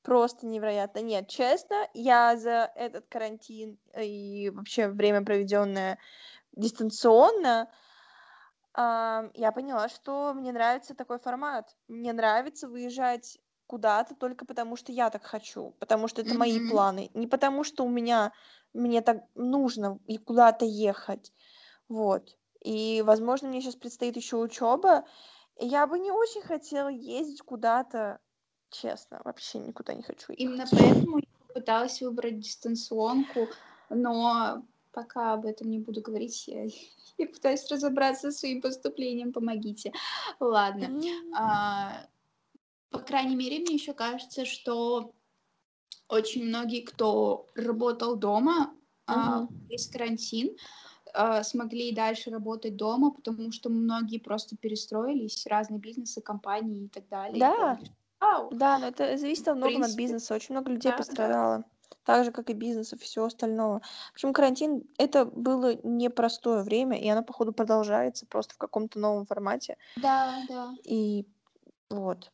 Просто 0.04 0.46
невероятно. 0.46 1.00
Нет, 1.00 1.30
честно, 1.30 1.88
я 1.94 2.38
за 2.38 2.72
этот 2.76 3.08
карантин 3.08 3.80
и 3.98 4.52
вообще 4.54 4.89
время, 4.89 5.26
проведенное 5.26 6.00
дистанционно, 6.54 7.70
я 8.76 9.52
поняла, 9.54 9.88
что 9.89 10.34
мне 10.34 10.52
нравится 10.52 10.96
такой 10.96 11.20
формат. 11.20 11.76
Мне 11.88 12.12
нравится 12.13 12.68
выезжать 12.68 13.38
куда-то 13.68 14.16
только 14.16 14.46
потому, 14.46 14.76
что 14.76 14.92
я 14.92 15.10
так 15.10 15.24
хочу, 15.24 15.76
потому 15.80 16.08
что 16.08 16.22
это 16.22 16.36
мои 16.36 16.60
планы, 16.60 17.12
не 17.13 17.28
потому 17.28 17.63
что 17.63 17.86
у 17.86 17.89
меня 17.89 18.34
мне 18.74 19.02
так 19.02 19.18
нужно 19.36 20.00
и 20.08 20.18
куда-то 20.18 20.66
ехать. 20.66 21.32
Вот. 21.89 22.38
И, 22.63 23.02
возможно, 23.04 23.49
мне 23.49 23.62
сейчас 23.62 23.76
предстоит 23.76 24.15
еще 24.15 24.38
учеба. 24.38 25.06
Я 25.58 25.88
бы 25.88 25.99
не 25.99 26.12
очень 26.12 26.41
хотела 26.41 26.89
ездить 26.89 27.41
куда-то, 27.41 28.21
честно, 28.69 29.21
вообще 29.26 29.60
никуда 29.60 29.93
не 29.93 30.04
хочу 30.04 30.34
Именно 30.36 30.67
ехать. 30.67 30.71
поэтому 30.71 31.17
я 31.19 31.23
попыталась 31.47 32.02
выбрать 32.02 32.39
дистанционку, 32.39 33.52
но 33.89 34.65
пока 34.91 35.34
об 35.34 35.45
этом 35.45 35.69
не 35.69 35.80
буду 35.80 36.02
говорить, 36.02 36.47
я, 36.47 36.65
я 37.17 37.28
пытаюсь 37.28 37.67
разобраться 37.69 38.32
со 38.32 38.39
своим 38.39 38.62
поступлением, 38.62 39.32
помогите. 39.34 39.93
Ладно. 40.39 40.95
М, 40.95 41.38
А, 41.38 42.08
по 42.91 42.99
крайней 42.99 43.36
мере, 43.36 43.60
мне 43.60 43.76
еще 43.76 43.93
кажется, 43.93 44.45
что 44.45 45.13
очень 46.10 46.45
многие, 46.45 46.82
кто 46.82 47.47
работал 47.56 48.15
дома 48.17 48.76
а, 49.08 49.15
мгм. 49.15 49.47
весь 49.69 49.88
карантин, 49.88 50.56
а, 51.13 51.43
смогли 51.43 51.93
дальше 51.93 52.32
работать 52.32 52.76
дома, 52.76 53.12
потому 53.12 53.52
что 53.52 53.69
многие 53.69 54.17
просто 54.17 54.58
перестроились, 54.58 55.45
разные 55.45 55.80
бизнесы, 55.80 56.21
компании 56.21 56.86
и 56.86 56.89
так 56.89 57.08
далее, 57.08 57.39
Да, 57.39 57.80
вау, 58.19 58.49
да, 58.52 58.80
но 58.80 58.88
это 58.88 59.17
зависит 59.17 59.45
во 59.47 59.54
в 59.54 59.58
многом 59.58 59.84
от 59.84 59.95
бизнеса. 59.95 60.34
Очень 60.34 60.56
много 60.56 60.71
людей 60.71 60.91
да, 60.91 60.97
да. 60.97 60.97
пострадало, 60.97 61.63
так 62.04 62.26
же, 62.26 62.32
как 62.32 62.49
и 62.49 62.54
бизнесов 62.54 62.99
и 62.99 63.04
всего 63.04 63.26
остального. 63.26 63.82
В 64.12 64.13
общем, 64.13 64.34
карантин 64.34 64.84
это 64.97 65.26
было 65.26 65.76
непростое 65.84 66.63
время, 66.63 66.99
и 66.99 67.08
оно, 67.08 67.23
походу, 67.23 67.54
продолжается 67.54 68.26
просто 68.26 68.56
в 68.56 68.58
каком-то 68.58 68.99
новом 68.99 69.26
формате. 69.26 69.78
Да, 69.95 70.43
да. 70.47 70.73
И 70.84 71.28
вот. 71.89 72.32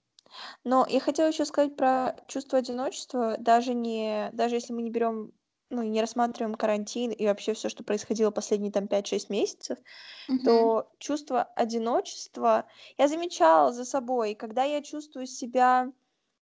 Но 0.64 0.86
я 0.88 1.00
хотела 1.00 1.28
еще 1.28 1.46
сказать 1.46 1.76
про 1.76 2.16
чувство 2.28 2.60
одиночества, 2.60 3.36
даже 3.40 3.74
не, 3.74 4.30
даже 4.34 4.56
если 4.56 4.74
мы 4.74 4.82
не 4.82 4.92
берем, 4.92 5.32
ну, 5.70 5.84
не 5.84 6.02
рассматриваем 6.02 6.56
карантин 6.56 7.12
и 7.12 7.26
вообще 7.28 7.54
все, 7.54 7.70
что 7.70 7.84
происходило 7.84 8.32
последние 8.32 8.72
там 8.72 8.88
5-6 8.88 9.30
месяцев, 9.30 9.78
Мгм. 10.28 10.70
то 10.72 10.92
чувство 11.00 11.44
одиночества 11.44 12.68
я 12.98 13.08
замечала 13.08 13.74
за 13.74 13.86
собой, 13.86 14.36
когда 14.36 14.64
я 14.64 14.82
чувствую 14.82 15.28
себя, 15.28 15.92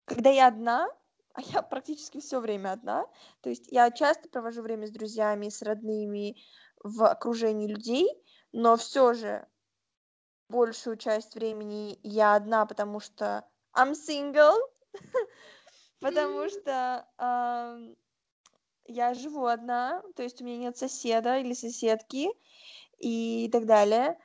когда 0.07 0.31
я 0.31 0.48
одна, 0.48 0.88
а 1.35 1.42
я 1.42 1.62
практически 1.62 2.20
все 2.20 2.40
время 2.40 2.72
одна, 2.72 3.07
то 3.42 3.50
есть 3.50 3.68
я 3.72 3.90
часто 3.90 4.29
провожу 4.29 4.62
время 4.62 4.87
с 4.88 4.90
друзьями, 4.92 5.48
с 5.50 5.62
родными, 5.62 6.37
в 6.83 7.05
окружении 7.05 7.68
людей, 7.68 8.09
но 8.52 8.76
все 8.76 9.14
же 9.14 9.48
большую 10.48 10.96
часть 10.96 11.35
времени 11.37 11.98
я 12.02 12.35
одна, 12.35 12.66
потому 12.66 12.98
что 13.00 13.48
I'm 13.76 13.92
single, 13.92 14.57
потому 16.00 16.48
что 16.48 17.07
я 18.88 19.14
живу 19.14 19.46
одна, 19.46 20.03
то 20.14 20.22
есть 20.22 20.40
у 20.40 20.44
меня 20.44 20.59
нет 20.59 20.77
соседа 20.77 21.38
или 21.38 21.55
соседки 21.55 22.29
и 22.99 23.49
так 23.53 23.66
далее. 23.66 24.18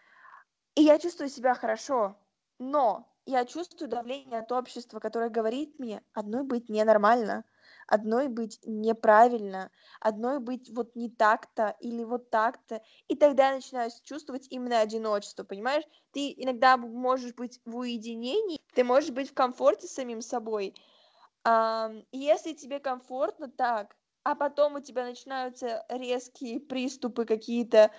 И 0.75 0.83
я 0.83 0.99
чувствую 0.99 1.29
себя 1.29 1.53
хорошо, 1.53 2.17
но 2.59 3.07
я 3.25 3.45
чувствую 3.45 3.89
давление 3.89 4.39
от 4.39 4.51
общества, 4.51 4.99
которое 4.99 5.29
говорит 5.29 5.77
мне 5.79 6.01
одной 6.13 6.43
быть 6.43 6.69
ненормально, 6.69 7.43
одной 7.87 8.29
быть 8.29 8.59
неправильно, 8.63 9.69
одной 9.99 10.39
быть 10.39 10.69
вот 10.69 10.95
не 10.95 11.09
так-то 11.09 11.75
или 11.79 12.03
вот 12.03 12.29
так-то. 12.29 12.81
И 13.07 13.15
тогда 13.15 13.49
я 13.49 13.55
начинаю 13.55 13.91
чувствовать 14.03 14.47
именно 14.49 14.79
одиночество, 14.79 15.43
понимаешь? 15.43 15.83
Ты 16.11 16.33
иногда 16.35 16.77
можешь 16.77 17.33
быть 17.35 17.59
в 17.65 17.77
уединении, 17.77 18.59
ты 18.73 18.83
можешь 18.83 19.11
быть 19.11 19.29
в 19.29 19.33
комфорте 19.33 19.87
с 19.87 19.93
самим 19.93 20.21
собой. 20.21 20.73
И 21.47 22.17
если 22.17 22.53
тебе 22.53 22.79
комфортно 22.79 23.49
так, 23.49 23.95
а 24.23 24.35
потом 24.35 24.75
у 24.75 24.79
тебя 24.79 25.05
начинаются 25.05 25.85
резкие 25.89 26.59
приступы 26.59 27.25
какие-то 27.25 27.91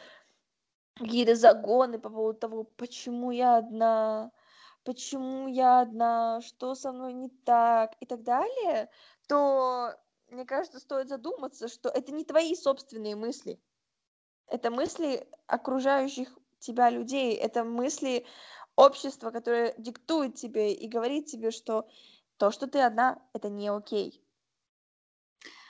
какие-то 0.94 1.34
загоны 1.34 1.98
по 1.98 2.10
поводу 2.10 2.38
того, 2.38 2.64
почему 2.64 3.30
я 3.30 3.56
одна, 3.56 4.30
почему 4.84 5.48
я 5.48 5.80
одна, 5.80 6.40
что 6.42 6.74
со 6.74 6.92
мной 6.92 7.14
не 7.14 7.28
так 7.44 7.94
и 8.00 8.06
так 8.06 8.22
далее, 8.22 8.90
то, 9.26 9.94
мне 10.28 10.44
кажется, 10.44 10.78
стоит 10.80 11.08
задуматься, 11.08 11.68
что 11.68 11.88
это 11.88 12.12
не 12.12 12.24
твои 12.24 12.54
собственные 12.54 13.16
мысли. 13.16 13.58
Это 14.48 14.70
мысли 14.70 15.26
окружающих 15.46 16.38
тебя 16.58 16.90
людей, 16.90 17.34
это 17.34 17.64
мысли 17.64 18.26
общества, 18.76 19.30
которое 19.30 19.74
диктует 19.78 20.34
тебе 20.34 20.72
и 20.74 20.88
говорит 20.88 21.26
тебе, 21.26 21.50
что 21.50 21.88
то, 22.36 22.50
что 22.50 22.66
ты 22.66 22.80
одна, 22.80 23.22
это 23.32 23.48
не 23.48 23.68
окей. 23.68 24.21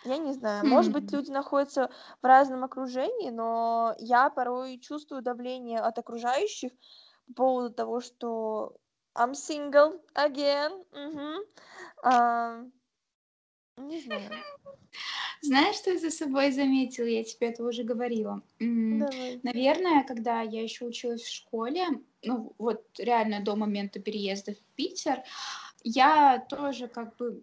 Я 0.05 0.19
не 0.19 0.33
знаю, 0.33 0.67
может 0.67 0.93
быть, 0.93 1.13
люди 1.13 1.31
находятся 1.31 1.91
в 2.23 2.27
разном 2.27 2.65
окружении, 2.65 3.31
но 3.31 3.95
я 3.99 4.31
порой 4.31 4.79
чувствую 4.79 5.23
давление 5.23 5.79
от 5.79 5.99
окружающих 5.99 6.73
по 7.29 7.35
поводу 7.35 7.75
того, 7.75 8.01
что 8.01 8.77
I'm 9.17 9.33
single 9.33 10.01
again. 10.15 10.85
Мгм. 10.93 11.41
А, 12.03 12.65
не 13.77 14.01
знаю. 14.01 14.31
Знаешь, 15.41 15.77
что 15.77 15.91
я 15.91 15.99
за 15.99 16.11
собой 16.11 16.53
заметила? 16.53 17.07
Я 17.07 17.25
тебе 17.25 17.49
это 17.49 17.65
уже 17.65 17.83
говорила. 17.85 18.43
Давай. 18.59 19.41
Наверное, 19.43 20.05
когда 20.05 20.43
я 20.43 20.63
еще 20.63 20.85
училась 20.85 21.23
в 21.23 21.33
школе, 21.33 21.87
ну 22.23 22.55
вот 22.59 22.85
реально 22.99 23.41
до 23.43 23.57
момента 23.57 24.01
переезда 24.01 24.53
в 24.55 24.63
Питер, 24.77 25.23
я 25.85 26.45
тоже 26.49 26.89
как 26.89 27.17
бы 27.17 27.43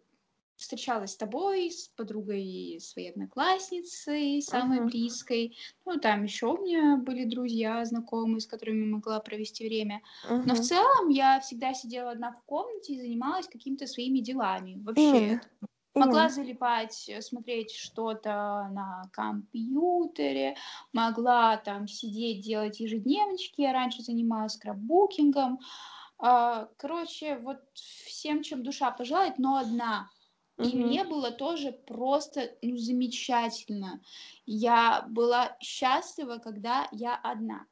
встречалась 0.60 1.12
с 1.14 1.18
тобой, 1.18 1.72
с 1.72 1.88
подругой 1.90 2.78
своей 2.82 3.12
одноклассницей, 3.12 4.42
самой 4.42 4.82
Мгм. 4.82 4.90
близкой. 4.90 5.58
Ну, 5.86 5.98
там 6.00 6.24
еще 6.26 6.48
у 6.48 6.62
меня 6.64 6.98
были 6.98 7.26
друзья, 7.26 7.84
знакомые, 7.86 8.42
с 8.42 8.48
которыми 8.48 8.86
могла 8.86 9.20
провести 9.22 9.66
время. 9.68 10.02
Но 10.44 10.54
в 10.56 10.60
целом 10.60 11.10
я 11.10 11.40
всегда 11.40 11.74
сидела 11.74 12.12
одна 12.12 12.32
в 12.34 12.44
комнате 12.44 12.94
и 12.94 13.02
занималась 13.02 13.48
какими-то 13.48 13.88
своими 13.88 14.20
делами. 14.20 14.78
Вообще, 14.84 15.32
Именно. 15.32 15.42
Могла 15.96 16.30
залипать, 16.30 17.10
э, 17.10 17.22
смотреть 17.22 17.72
что-то 17.74 18.70
на 18.72 19.04
компьютере, 19.12 20.56
могла 20.94 21.58
там 21.58 21.88
сидеть, 21.88 22.46
делать 22.46 22.80
ежедневнички. 22.80 23.62
Я 23.64 23.74
раньше 23.74 24.02
занималась 24.02 24.54
скраббукингом. 24.54 25.60
А, 26.20 26.68
короче, 26.78 27.38
вот 27.38 27.60
всем, 27.74 28.44
чем 28.44 28.64
душа 28.64 28.92
пожелает, 28.92 29.40
но 29.40 29.58
одна. 29.58 30.10
И 30.62 30.76
Мгм. 30.76 30.78
мне 30.78 31.04
было 31.06 31.32
тоже 31.32 31.72
просто, 31.72 32.52
ну, 32.62 32.78
замечательно. 32.78 34.02
Я 34.46 35.06
была 35.10 35.58
счастлива, 35.62 36.38
когда 36.38 36.88
я 36.92 37.16
одна. 37.16 37.66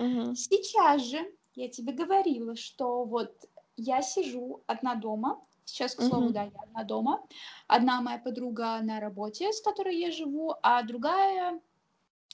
Мгм. 0.00 0.34
Сейчас 0.34 1.02
же 1.02 1.18
я 1.54 1.68
тебе 1.68 1.92
говорила, 1.92 2.56
что 2.56 3.04
вот 3.04 3.44
я 3.76 4.02
сижу 4.02 4.64
одна 4.66 4.94
дома. 4.94 5.42
Сейчас, 5.64 5.94
к 5.94 6.02
слову, 6.02 6.30
Мгм. 6.30 6.32
да, 6.32 6.44
я 6.44 6.50
одна 6.68 6.84
дома. 6.84 7.22
Одна 7.68 8.00
моя 8.02 8.18
подруга 8.18 8.80
на 8.82 9.00
работе, 9.00 9.52
с 9.52 9.60
которой 9.60 9.98
я 9.98 10.10
живу, 10.10 10.54
а 10.62 10.82
другая 10.82 11.60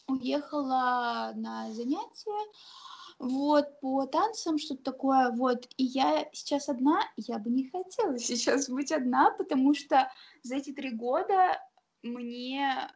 уехала 0.08 1.32
на 1.36 1.72
занятия, 1.72 2.52
вот, 3.18 3.80
по 3.80 4.06
танцам, 4.06 4.58
что-то 4.58 4.82
такое, 4.82 5.30
вот. 5.32 5.68
И 5.76 5.84
я 5.84 6.28
сейчас 6.32 6.68
одна, 6.68 7.00
я 7.16 7.38
бы 7.38 7.50
не 7.50 7.68
хотела 7.68 8.18
сейчас 8.18 8.68
быть 8.68 8.92
одна, 8.92 9.30
потому 9.32 9.74
что 9.74 10.10
за 10.42 10.56
эти 10.56 10.72
три 10.72 10.90
года 10.90 11.60
мне 12.02 12.90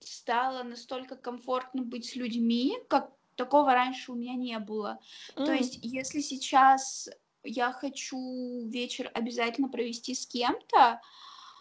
стало 0.00 0.62
настолько 0.62 1.16
комфортно 1.16 1.82
быть 1.82 2.06
с 2.10 2.16
людьми, 2.16 2.76
как 2.88 3.12
такого 3.36 3.72
раньше 3.72 4.12
у 4.12 4.14
меня 4.14 4.34
не 4.34 4.58
было. 4.58 5.00
То 5.34 5.52
М. 5.52 5.58
есть, 5.58 5.78
если 5.82 6.20
сейчас 6.20 7.08
я 7.44 7.72
хочу 7.72 8.68
вечер 8.68 9.10
обязательно 9.14 9.68
провести 9.68 10.14
с 10.14 10.26
кем-то, 10.26 11.00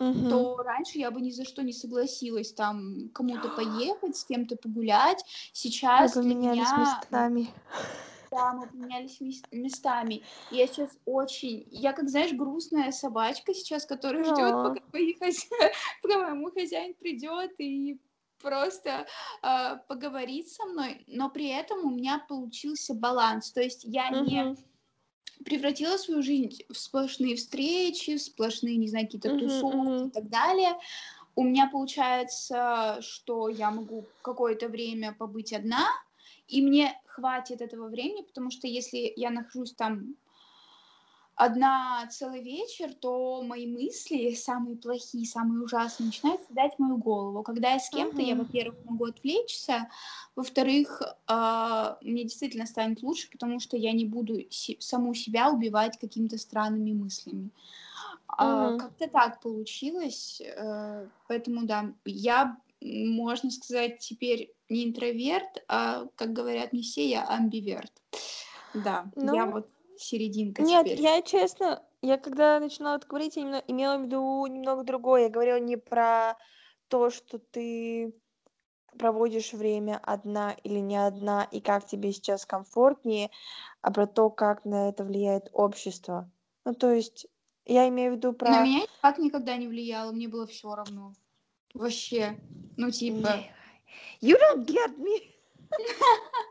Мгм. 0.01 0.29
то 0.29 0.57
раньше 0.63 0.97
я 0.97 1.11
бы 1.11 1.21
ни 1.21 1.29
за 1.29 1.45
что 1.45 1.61
не 1.61 1.73
согласилась 1.73 2.51
там 2.51 3.09
кому-то 3.13 3.49
поехать, 3.49 4.17
с 4.17 4.25
кем-то 4.25 4.55
погулять. 4.55 5.19
Мы 5.23 5.49
Сейчас 5.53 6.13
для 6.13 6.21
поменялись 6.23 6.71
меня 6.71 6.79
местами. 6.79 7.47
Да, 8.31 8.53
мы 8.53 8.67
поменялись 8.67 9.19
мес- 9.21 9.43
местами. 9.51 10.23
Я 10.49 10.65
сейчас 10.65 10.97
очень... 11.05 11.67
Я, 11.69 11.93
как 11.93 12.09
знаешь, 12.09 12.31
грустная 12.33 12.91
собачка 12.91 13.53
сейчас, 13.53 13.85
которая 13.85 14.23
ждет, 14.23 14.53
пока, 14.63 14.79
мои 14.93 15.13
хозя- 15.21 15.71
пока 16.01 16.33
мой 16.33 16.51
хозяин 16.51 16.95
придет 16.95 17.51
и 17.59 17.99
просто 18.41 19.05
а, 19.43 19.75
поговорит 19.75 20.49
со 20.49 20.65
мной, 20.65 21.03
но 21.07 21.29
при 21.29 21.49
этом 21.49 21.85
у 21.85 21.89
меня 21.91 22.25
получился 22.27 22.95
баланс. 22.95 23.51
То 23.51 23.61
есть 23.61 23.83
я 23.83 24.09
не 24.09 24.43
Мгм. 24.45 24.57
Превратила 25.43 25.97
свою 25.97 26.21
жизнь 26.21 26.63
в 26.69 26.77
сплошные 26.77 27.36
встречи, 27.36 28.17
в 28.17 28.21
сплошные, 28.21 28.77
не 28.77 28.88
знаю, 28.88 29.06
какие-то 29.06 29.38
тусовки 29.38 29.75
мгм. 29.75 30.08
и 30.08 30.12
так 30.12 30.30
далее. 30.30 30.73
У 31.36 31.43
меня 31.43 31.67
получается, 31.67 32.97
что 33.01 33.47
я 33.47 33.71
могу 33.71 34.06
какое-то 34.21 34.67
время 34.67 35.13
побыть 35.13 35.54
одна, 35.54 35.88
и 36.47 36.62
мне 36.62 36.99
хватит 37.06 37.62
этого 37.62 37.88
времени, 37.89 38.23
потому 38.23 38.51
что 38.51 38.67
если 38.67 39.13
я 39.15 39.30
нахожусь 39.30 39.73
там 39.73 40.15
одна 41.43 42.08
целый 42.08 42.41
вечер, 42.43 42.93
то 42.93 43.41
мои 43.41 43.65
мысли, 43.67 44.34
самые 44.36 44.77
плохие, 44.77 45.25
самые 45.25 45.63
ужасные, 45.63 46.06
начинают 46.08 46.43
съедать 46.43 46.77
мою 46.80 46.97
голову. 46.97 47.43
Когда 47.43 47.73
я 47.73 47.80
с 47.80 47.89
кем-то, 47.89 48.21
я, 48.21 48.36
Мгм. 48.36 48.38
во-первых, 48.38 48.77
могу 48.86 49.06
отвлечься, 49.06 49.89
во-вторых, 50.36 51.01
а, 51.27 51.97
мне 52.01 52.23
действительно 52.23 52.65
станет 52.65 53.01
лучше, 53.01 53.30
потому 53.32 53.60
что 53.60 53.77
я 53.77 53.91
не 53.91 54.06
буду 54.06 54.39
саму 54.80 55.13
себя 55.13 55.49
убивать 55.51 55.97
какими-то 55.99 56.38
странными 56.38 56.93
мыслями. 56.93 57.49
Мгм. 58.39 58.77
как-то 58.77 59.08
так 59.08 59.41
получилось, 59.41 60.41
э, 60.41 61.10
поэтому 61.27 61.65
да, 61.65 61.93
я, 62.06 62.58
можно 62.82 63.51
сказать, 63.51 63.99
теперь 63.99 64.54
не 64.69 64.86
интроверт, 64.86 65.63
а, 65.67 66.06
как 66.15 66.34
говорят 66.34 66.73
не 66.73 66.82
все, 66.82 67.08
я 67.08 67.27
амбиверт. 67.27 67.91
Да, 68.73 69.12
я 69.21 69.45
Ну, 69.45 69.51
вот 69.51 69.69
серединка 70.01 70.61
нет, 70.61 70.85
теперь. 70.85 71.01
я 71.01 71.21
честно, 71.21 71.83
я 72.01 72.17
когда 72.17 72.59
начинала 72.59 72.97
это 72.97 73.07
говорить, 73.07 73.35
я 73.35 73.43
именно 73.43 73.63
имела 73.67 73.97
в 73.97 74.03
виду 74.03 74.45
немного 74.47 74.83
другое. 74.83 75.23
Я 75.23 75.29
говорила 75.29 75.59
не 75.59 75.77
про 75.77 76.37
то, 76.87 77.09
что 77.09 77.39
ты 77.39 78.13
проводишь 78.97 79.53
время 79.53 79.99
одна 80.03 80.51
или 80.63 80.79
не 80.79 80.97
одна, 80.97 81.43
и 81.43 81.61
как 81.61 81.85
тебе 81.85 82.11
сейчас 82.11 82.45
комфортнее, 82.45 83.29
а 83.81 83.91
про 83.91 84.07
то, 84.07 84.29
как 84.29 84.65
на 84.65 84.89
это 84.89 85.03
влияет 85.03 85.49
общество. 85.53 86.29
Ну, 86.65 86.73
то 86.73 86.91
есть, 86.91 87.27
я 87.65 87.87
имею 87.87 88.13
в 88.13 88.15
виду 88.17 88.29
На 88.29 88.33
про... 88.33 88.63
меня 88.63 88.81
никак 88.81 89.17
никогда 89.17 89.55
не 89.57 89.67
влияло, 89.67 90.11
мне 90.11 90.27
было 90.27 90.45
все 90.45 90.75
равно. 90.75 91.13
Вообще. 91.73 92.37
Ну, 92.77 92.91
типа... 92.91 93.45
You 94.21 94.37
don't 94.37 94.65
get 94.65 94.97
me. 94.97 95.31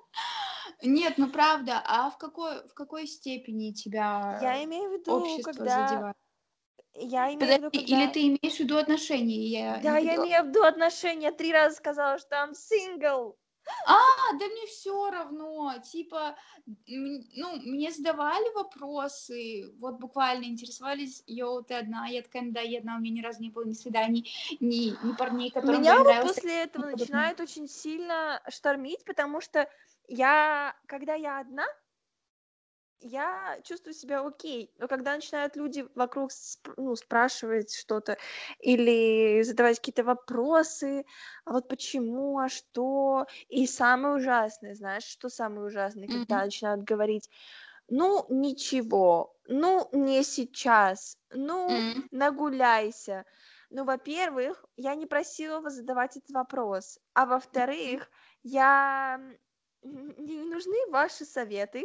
Нет, 0.82 1.14
ну 1.18 1.30
правда, 1.30 1.82
а 1.84 2.10
в 2.10 2.18
какой, 2.18 2.66
в 2.68 2.74
какой 2.74 3.06
степени 3.06 3.72
тебя 3.72 4.38
Я 4.42 4.64
имею 4.64 4.90
в 4.90 4.92
виду, 4.94 5.12
общество 5.12 5.52
когда... 5.52 5.88
задевает? 5.88 6.16
Я 6.94 7.32
имею 7.34 7.38
в 7.38 7.42
виду, 7.42 7.70
Подожди, 7.70 7.92
или 7.92 8.00
когда... 8.00 8.12
ты 8.12 8.20
имеешь 8.26 8.56
в 8.56 8.60
виду 8.60 8.76
отношения? 8.76 9.46
Я 9.46 9.80
Да, 9.82 9.96
я 9.98 10.16
имею 10.16 10.44
в 10.44 10.48
виду 10.48 10.62
отношения. 10.62 11.30
Три 11.30 11.52
раза 11.52 11.76
сказала, 11.76 12.18
что 12.18 12.36
I'm 12.36 12.52
single. 12.52 13.36
А, 13.86 14.32
да 14.38 14.46
мне 14.46 14.66
все 14.66 15.10
равно. 15.10 15.74
Типа, 15.84 16.36
ну, 16.86 17.56
мне 17.62 17.90
задавали 17.90 18.52
вопросы, 18.54 19.72
вот 19.78 19.98
буквально 19.98 20.44
интересовались, 20.44 21.22
йоу, 21.26 21.62
ты 21.62 21.74
одна? 21.74 22.06
Я 22.06 22.22
такая, 22.22 22.50
да, 22.50 22.60
я 22.60 22.78
одна, 22.78 22.96
у 22.96 23.00
меня 23.00 23.20
ни 23.20 23.24
разу 23.24 23.40
не 23.42 23.50
было 23.50 23.64
ни 23.64 23.72
свиданий, 23.72 24.30
ни, 24.60 24.96
ни 25.06 25.12
парней, 25.12 25.50
которым 25.50 25.76
бы 25.76 25.82
Меня 25.82 26.02
вот 26.02 26.22
после 26.22 26.64
этого 26.64 26.86
начинает 26.86 27.40
очень 27.40 27.68
сильно 27.68 28.42
штормить, 28.48 29.04
потому 29.04 29.40
что 29.40 29.68
я, 30.10 30.76
когда 30.86 31.14
я 31.14 31.40
одна, 31.40 31.66
я 33.02 33.58
чувствую 33.64 33.94
себя 33.94 34.20
окей, 34.26 34.74
но 34.78 34.86
когда 34.86 35.14
начинают 35.14 35.56
люди 35.56 35.86
вокруг 35.94 36.30
сп- 36.30 36.74
ну, 36.76 36.94
спрашивать 36.96 37.74
что-то 37.74 38.18
или 38.58 39.40
задавать 39.42 39.78
какие-то 39.78 40.04
вопросы, 40.04 41.04
а 41.46 41.52
вот 41.52 41.66
почему, 41.68 42.38
а 42.38 42.50
что, 42.50 43.24
и 43.48 43.66
самое 43.66 44.16
ужасное, 44.16 44.74
знаешь, 44.74 45.04
что 45.04 45.30
самое 45.30 45.62
ужасное, 45.66 46.08
когда 46.08 46.42
Мгм. 46.42 46.44
начинают 46.44 46.82
говорить, 46.82 47.30
ну, 47.88 48.26
ничего, 48.28 49.34
ну, 49.46 49.88
не 49.92 50.22
сейчас, 50.24 51.16
ну, 51.30 51.88
М. 51.94 52.08
нагуляйся. 52.10 53.24
Ну, 53.70 53.84
во-первых, 53.84 54.64
я 54.76 54.94
не 54.94 55.06
просила 55.06 55.60
вас 55.60 55.74
задавать 55.74 56.16
этот 56.16 56.30
вопрос, 56.30 56.98
а 57.14 57.26
во-вторых, 57.26 58.10
я 58.42 59.20
не 59.82 60.44
нужны 60.44 60.76
ваши 60.90 61.24
советы, 61.24 61.84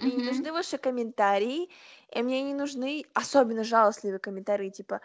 мне 0.00 0.16
не 0.16 0.22
нужны 0.24 0.52
ваши 0.52 0.78
комментарии, 0.78 1.70
и 2.10 2.22
мне 2.22 2.42
не 2.42 2.54
нужны 2.54 3.04
особенно 3.14 3.64
жалостливые 3.64 4.20
комментарии, 4.20 4.70
типа, 4.70 5.00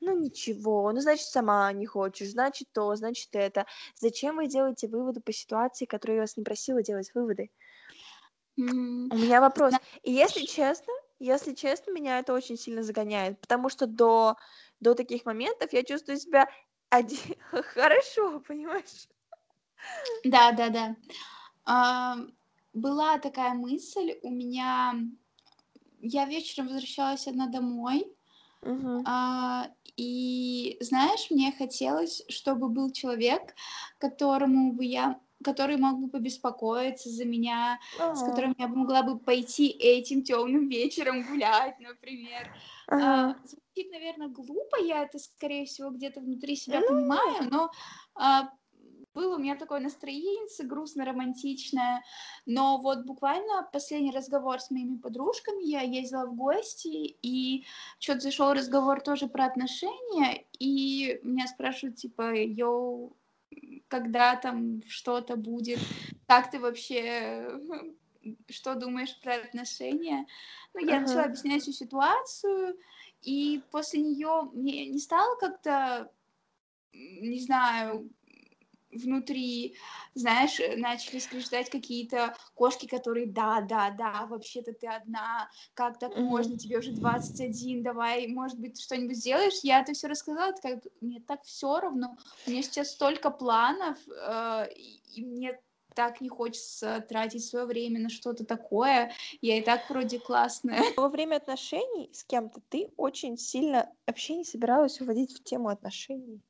ну 0.00 0.18
ничего, 0.18 0.92
ну 0.92 1.00
значит 1.00 1.26
сама 1.28 1.72
не 1.72 1.86
хочешь, 1.86 2.30
значит 2.30 2.68
то, 2.72 2.94
значит 2.96 3.30
это. 3.34 3.66
Зачем 3.96 4.36
вы 4.36 4.48
делаете 4.48 4.88
выводы 4.88 5.20
по 5.20 5.32
ситуации, 5.32 5.86
которую 5.86 6.16
я 6.18 6.22
вас 6.24 6.36
не 6.36 6.44
просила 6.44 6.82
делать 6.82 7.12
выводы? 7.14 7.50
М. 8.58 9.08
У 9.10 9.16
меня 9.18 9.40
вопрос. 9.40 9.78
И 10.02 10.12
если 10.12 10.44
честно, 10.44 10.92
если 11.18 11.54
честно, 11.54 11.90
меня 11.92 12.18
это 12.18 12.32
очень 12.32 12.56
сильно 12.56 12.82
загоняет, 12.82 13.40
потому 13.40 13.68
что 13.68 13.86
до, 13.86 14.36
до 14.80 14.94
таких 14.94 15.24
моментов 15.24 15.72
я 15.72 15.82
чувствую 15.84 16.18
себя 16.18 16.48
оди- 16.90 17.38
хорошо, 17.74 18.40
понимаешь? 18.40 19.08
Да, 20.24 20.52
да, 20.52 20.68
да. 20.70 20.96
А, 21.64 22.16
была 22.72 23.18
такая 23.18 23.54
мысль 23.54 24.18
у 24.22 24.30
меня. 24.30 24.94
Я 26.02 26.26
вечером 26.26 26.68
возвращалась 26.68 27.26
одна 27.26 27.46
домой, 27.46 28.06
Мгм. 28.62 29.04
а, 29.04 29.70
и 29.96 30.76
знаешь, 30.80 31.30
мне 31.30 31.52
хотелось, 31.52 32.22
чтобы 32.28 32.68
был 32.68 32.92
человек, 32.92 33.54
которому 33.98 34.72
бы 34.72 34.84
я, 34.84 35.20
который 35.44 35.76
мог 35.78 36.00
бы 36.00 36.08
побеспокоиться 36.10 37.10
за 37.10 37.24
меня, 37.24 37.80
с 38.12 38.22
Ага. 38.22 38.24
которым 38.24 38.54
я 38.58 38.68
бы 38.68 38.76
могла 38.76 39.02
бы 39.02 39.18
пойти 39.18 39.68
этим 39.68 40.22
темным 40.24 40.68
вечером 40.68 41.24
гулять, 41.26 41.78
например. 41.80 42.50
А, 42.98 43.24
Ага. 43.26 43.40
звучит, 43.44 43.90
наверное, 43.92 44.28
глупо, 44.28 44.76
я 44.82 45.02
это, 45.04 45.18
скорее 45.18 45.66
всего, 45.66 45.90
где-то 45.90 46.20
внутри 46.20 46.56
себя 46.56 46.80
Ну, 46.80 46.82
понимаю, 46.82 47.48
но 47.50 47.70
а, 48.14 48.50
было 49.14 49.36
у 49.36 49.38
меня 49.38 49.56
такое 49.56 49.80
настроение 49.80 50.46
грустно-романтичное, 50.62 52.02
но 52.46 52.78
вот 52.78 53.04
буквально 53.04 53.68
последний 53.72 54.12
разговор 54.12 54.60
с 54.60 54.70
моими 54.70 54.96
подружками, 54.96 55.62
я 55.64 55.80
ездила 55.80 56.26
в 56.26 56.34
гости, 56.34 57.16
и 57.22 57.64
что-то 57.98 58.20
зашел 58.20 58.52
разговор 58.52 59.00
тоже 59.00 59.26
про 59.26 59.46
отношения, 59.46 60.44
и 60.58 61.20
меня 61.22 61.46
спрашивают, 61.46 61.96
типа, 61.96 62.34
йоу, 62.34 63.16
когда 63.88 64.36
там 64.36 64.82
что-то 64.86 65.36
будет, 65.36 65.80
как 66.26 66.50
ты 66.50 66.60
вообще, 66.60 67.48
что 68.48 68.74
думаешь 68.74 69.20
про 69.20 69.36
отношения? 69.36 70.26
Ну, 70.74 70.86
я 70.86 71.00
начала 71.00 71.22
ага. 71.22 71.30
объяснять 71.30 71.62
всю 71.62 71.72
ситуацию, 71.72 72.78
и 73.22 73.62
после 73.70 74.00
нее 74.00 74.48
мне 74.52 74.86
не 74.86 74.98
стало 74.98 75.36
как-то, 75.36 76.10
не 76.92 77.40
знаю, 77.40 78.08
внутри, 78.92 79.76
знаешь, 80.14 80.58
э, 80.60 80.76
начали 80.76 81.18
скрежетать 81.18 81.70
какие-то 81.70 82.36
кошки, 82.54 82.86
которые 82.86 83.26
да, 83.26 83.60
да, 83.60 83.90
да, 83.90 84.26
вообще-то 84.26 84.72
ты 84.72 84.86
одна, 84.86 85.50
как 85.74 85.98
так 85.98 86.16
можно, 86.16 86.56
тебе 86.58 86.78
уже 86.78 86.92
21, 86.92 87.82
давай, 87.82 88.26
может 88.26 88.58
быть, 88.58 88.74
ты 88.74 88.82
что-нибудь 88.82 89.16
сделаешь? 89.16 89.60
Я 89.62 89.80
это 89.80 89.92
все 89.92 90.08
рассказала, 90.08 90.52
такая, 90.52 90.80
мне 91.00 91.20
так 91.20 91.42
все 91.44 91.80
равно, 91.80 92.16
у 92.46 92.50
меня 92.50 92.62
сейчас 92.62 92.90
столько 92.90 93.30
планов, 93.30 93.98
э, 94.08 94.72
и 94.76 95.00
и 95.14 95.24
мне 95.24 95.60
так 95.94 96.20
не 96.20 96.28
хочется 96.28 97.04
тратить 97.08 97.44
свое 97.44 97.66
время 97.66 98.00
на 98.00 98.08
что-то 98.08 98.44
такое, 98.44 99.12
я 99.40 99.58
и 99.58 99.62
так 99.62 99.88
вроде 99.90 100.18
классная. 100.18 100.80
Во 100.96 101.08
время 101.08 101.36
отношений 101.36 102.10
с 102.12 102.24
кем-то 102.24 102.60
ты 102.68 102.90
очень 102.96 103.36
сильно 103.36 103.92
вообще 104.06 104.36
не 104.36 104.44
собиралась 104.44 105.00
уводить 105.00 105.36
в 105.36 105.42
тему 105.42 105.68
отношений. 105.68 106.40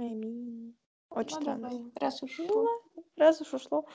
I 0.00 0.10
mean, 0.10 0.74
очень 1.10 1.36
Ну 1.36 1.40
странно. 1.40 1.70
давай, 1.70 1.92
раз 2.00 2.22
уж 2.22 2.38
ушло. 2.40 2.66
раз 3.16 3.40
уж 3.40 3.54
ушло. 3.54 3.86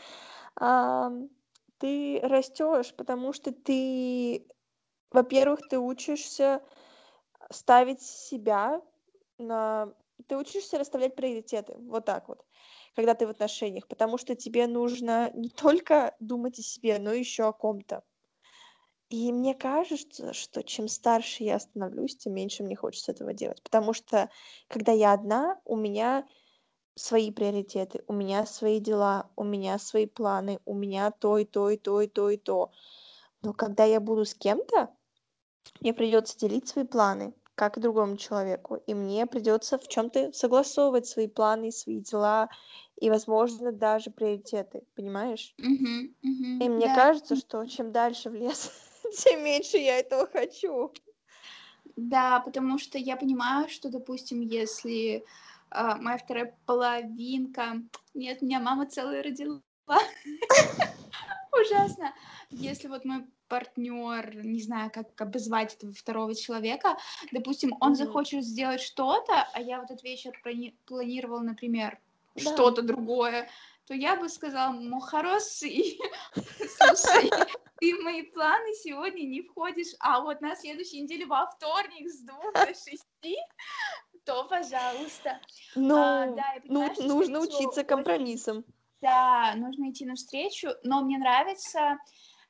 Ам, 0.55 1.29
ты 1.77 2.19
растешь, 2.23 2.93
потому 2.95 3.33
что 3.33 3.51
ты, 3.51 4.47
во-первых, 5.11 5.67
ты 5.69 5.79
учишься 5.79 6.63
ставить 7.51 8.01
себя 8.01 8.81
на... 9.37 9.93
Ты 10.27 10.37
учишься 10.37 10.79
расставлять 10.79 11.15
приоритеты, 11.15 11.75
вот 11.77 12.05
так 12.05 12.29
вот, 12.29 12.45
когда 12.95 13.15
ты 13.15 13.27
в 13.27 13.31
отношениях, 13.31 13.87
потому 13.87 14.17
что 14.17 14.35
тебе 14.35 14.67
нужно 14.67 15.31
не 15.33 15.49
только 15.49 16.15
думать 16.19 16.59
о 16.59 16.63
себе, 16.63 16.99
но 16.99 17.11
еще 17.13 17.43
о 17.47 17.53
ком-то. 17.53 18.03
И 19.09 19.31
мне 19.31 19.53
кажется, 19.53 20.33
что 20.33 20.63
чем 20.63 20.87
старше 20.87 21.43
я 21.43 21.59
становлюсь, 21.59 22.17
тем 22.17 22.33
меньше 22.33 22.63
мне 22.63 22.75
хочется 22.75 23.11
этого 23.11 23.33
делать. 23.33 23.61
Потому 23.61 23.93
что, 23.93 24.29
когда 24.67 24.91
я 24.91 25.13
одна, 25.13 25.61
у 25.65 25.75
меня 25.75 26.27
свои 26.95 27.31
приоритеты, 27.31 28.03
у 28.07 28.13
меня 28.13 28.45
свои 28.45 28.79
дела, 28.79 29.31
у 29.35 29.43
меня 29.43 29.77
свои 29.79 30.05
планы, 30.05 30.59
у 30.65 30.73
меня 30.75 31.11
то 31.11 31.37
и 31.37 31.45
то 31.45 31.69
и 31.69 31.77
то 31.77 32.01
и 32.01 32.07
то 32.07 32.29
и 32.29 32.37
то. 32.37 32.71
Но 33.43 33.53
когда 33.53 33.85
я 33.85 33.99
буду 34.01 34.25
с 34.25 34.35
кем-то, 34.35 34.95
мне 35.81 35.93
придется 35.93 36.37
делить 36.39 36.67
свои 36.67 36.85
планы, 36.85 37.35
как 37.55 37.77
и 37.77 37.81
другому 37.81 38.17
человеку, 38.17 38.75
и 38.75 38.93
мне 38.95 39.27
придется 39.27 39.77
в 39.77 39.87
чем-то 39.87 40.33
согласовывать 40.33 41.07
свои 41.07 41.27
планы, 41.27 41.71
свои 41.71 41.99
дела 42.01 42.49
и, 42.97 43.09
возможно, 43.11 43.71
даже 43.71 44.11
приоритеты, 44.11 44.83
понимаешь? 44.95 45.55
Мгм, 45.67 45.95
мгм, 46.27 46.55
И 46.59 46.67
мне 46.67 46.89
да. 46.89 46.97
кажется, 46.99 47.35
что 47.35 47.63
чем 47.67 47.91
дальше 47.91 48.31
в 48.31 48.33
лес, 48.33 48.71
тем 49.19 49.43
меньше 49.43 49.77
я 49.77 49.99
этого 49.99 50.25
хочу. 50.25 50.91
Да, 51.95 52.39
потому 52.39 52.79
что 52.79 52.97
я 52.97 53.15
понимаю, 53.17 53.69
что, 53.69 53.89
допустим, 53.89 54.41
если 54.41 55.25
а, 55.73 55.95
моя 55.97 56.17
вторая 56.17 56.55
половинка... 56.65 57.81
Нет, 58.13 58.41
меня 58.41 58.59
мама 58.59 58.85
целая 58.85 59.23
родила. 59.23 59.61
Ужасно. 61.51 62.13
Если 62.49 62.87
вот 62.87 63.05
мой 63.05 63.25
партнер, 63.47 64.43
не 64.43 64.61
знаю, 64.61 64.91
как 64.91 65.19
обозвать 65.19 65.75
этого 65.75 65.93
второго 65.93 66.35
человека, 66.35 66.97
допустим, 67.31 67.75
он 67.79 67.95
захочет 67.95 68.43
сделать 68.43 68.81
что-то, 68.81 69.47
а 69.53 69.61
я 69.61 69.79
в 69.79 69.83
этот 69.83 70.03
вечер 70.03 70.31
плани- 70.45 70.75
планировала, 70.85 71.41
например, 71.41 71.99
что-то 72.37 72.81
другое, 72.81 73.49
то 73.85 73.93
я 73.93 74.15
бы 74.15 74.29
сказала, 74.29 74.75
хороший, 75.01 75.99
слушай, 76.35 77.29
ты 77.79 77.95
в 77.95 78.03
мои 78.03 78.23
планы 78.23 78.73
сегодня 78.75 79.23
не 79.23 79.41
входишь, 79.41 79.93
а 79.99 80.21
вот 80.21 80.41
на 80.41 80.55
следующей 80.55 81.01
неделе 81.01 81.25
во 81.25 81.47
вторник 81.47 82.09
с 82.09 82.21
двух 82.21 82.53
до 82.53 82.67
шести, 82.67 83.37
то, 84.25 84.47
пожалуйста. 84.47 85.39
Ну, 85.75 85.97
А, 85.97 86.27
да, 86.27 86.43
ну, 86.65 86.93
нужно 87.07 87.39
всего, 87.39 87.57
учиться 87.57 87.83
компромиссам. 87.83 88.63
Да, 89.01 89.53
нужно 89.55 89.91
идти 89.91 90.05
навстречу, 90.05 90.69
но 90.83 91.01
мне 91.03 91.17
нравится 91.17 91.97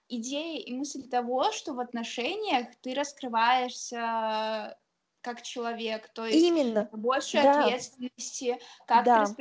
идея 0.07 0.59
и 0.62 0.73
мысль 0.73 1.09
того, 1.09 1.51
что 1.51 1.73
в 1.73 1.79
отношениях 1.79 2.67
ты 2.81 2.93
раскрываешься 2.93 4.77
как 5.21 5.41
человек, 5.41 6.09
то 6.13 6.25
есть 6.25 6.45
Именно. 6.45 6.89
больше 6.91 7.38
Да. 7.39 7.59
ответственности, 7.62 8.59
как 8.86 9.05
Да. 9.05 9.25
ты 9.25 9.33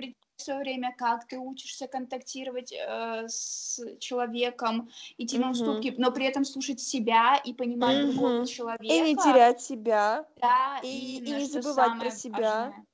свое 0.43 0.59
время, 0.61 0.95
как 0.97 1.27
ты 1.27 1.39
учишься 1.39 1.87
контактировать 1.87 2.73
э, 2.73 3.29
с 3.29 3.81
человеком, 3.99 4.91
идти 5.19 5.39
на 5.39 5.47
Мгм. 5.49 5.53
уступки, 5.53 5.95
но 5.99 6.11
при 6.13 6.27
этом 6.27 6.45
слушать 6.45 6.81
себя 6.81 7.37
и 7.45 7.53
понимать 7.55 8.03
другого 8.11 8.39
Мгм. 8.39 8.47
человека. 8.47 8.85
И 8.85 9.01
не 9.01 9.17
терять 9.17 9.61
себя. 9.63 10.27
Да, 10.37 10.81
и- 10.83 11.17
и 11.19 11.21
не 11.21 11.45
забывать 11.47 11.99
про 11.99 12.11
себя. 12.11 12.39
важное. 12.67 12.87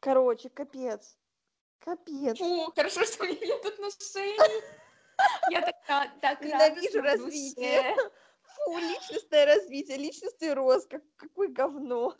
Короче, 0.00 0.48
капец. 0.48 1.16
Капец. 1.78 2.38
Фу, 2.38 2.72
хорошо, 2.74 3.04
что 3.04 3.24
у 3.24 3.26
меня 3.26 3.46
нет 3.46 3.64
отношений. 3.64 4.62
Я 5.50 5.60
так, 5.86 6.10
так 6.20 6.44
Ненавижу 6.44 7.00
развитие. 7.00 7.94
Фу, 8.42 8.78
личностное 8.78 9.46
развитие, 9.46 9.96
личностный 9.98 10.52
рост. 10.54 10.88
Как, 10.88 11.02
какое 11.16 11.48
говно. 11.48 12.16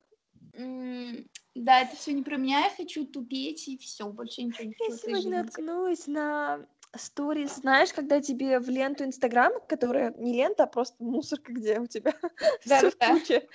Да, 0.55 1.81
это 1.83 1.97
все 1.97 2.13
не 2.13 2.23
про 2.23 2.37
меня, 2.37 2.65
я 2.65 2.71
хочу 2.71 3.07
тупеть 3.07 3.69
и 3.69 3.79
все, 3.79 4.07
больше 4.09 4.43
ничего 4.43 4.69
не 4.69 4.75
Я 4.79 4.87
хочу 4.87 4.93
в 4.93 4.95
этой 4.99 5.13
сегодня 5.13 5.39
наткнулась 5.39 6.07
на 6.07 6.67
сторис, 6.95 7.57
знаешь, 7.57 7.93
когда 7.93 8.21
тебе 8.21 8.59
в 8.59 8.69
ленту 8.69 9.05
Инстаграма, 9.05 9.61
которая 9.61 10.13
не 10.19 10.35
лента, 10.35 10.65
а 10.65 10.67
просто 10.67 11.03
мусорка, 11.03 11.53
где 11.53 11.81
у 11.81 11.87
тебя 11.87 12.13
все 12.61 12.91
в 12.91 12.97
Да-да-да. 12.99 13.15
куче, 13.15 13.49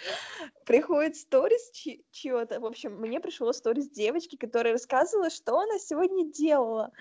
приходит 0.65 1.15
сторис 1.17 1.71
чьё-то. 1.71 2.59
В 2.59 2.65
общем, 2.65 2.95
мне 2.99 3.19
пришло 3.19 3.53
сторис 3.53 3.89
девочки, 3.89 4.37
которая 4.37 4.73
рассказывала, 4.73 5.29
что 5.29 5.59
она 5.59 5.77
сегодня 5.79 6.31
делала. 6.31 6.91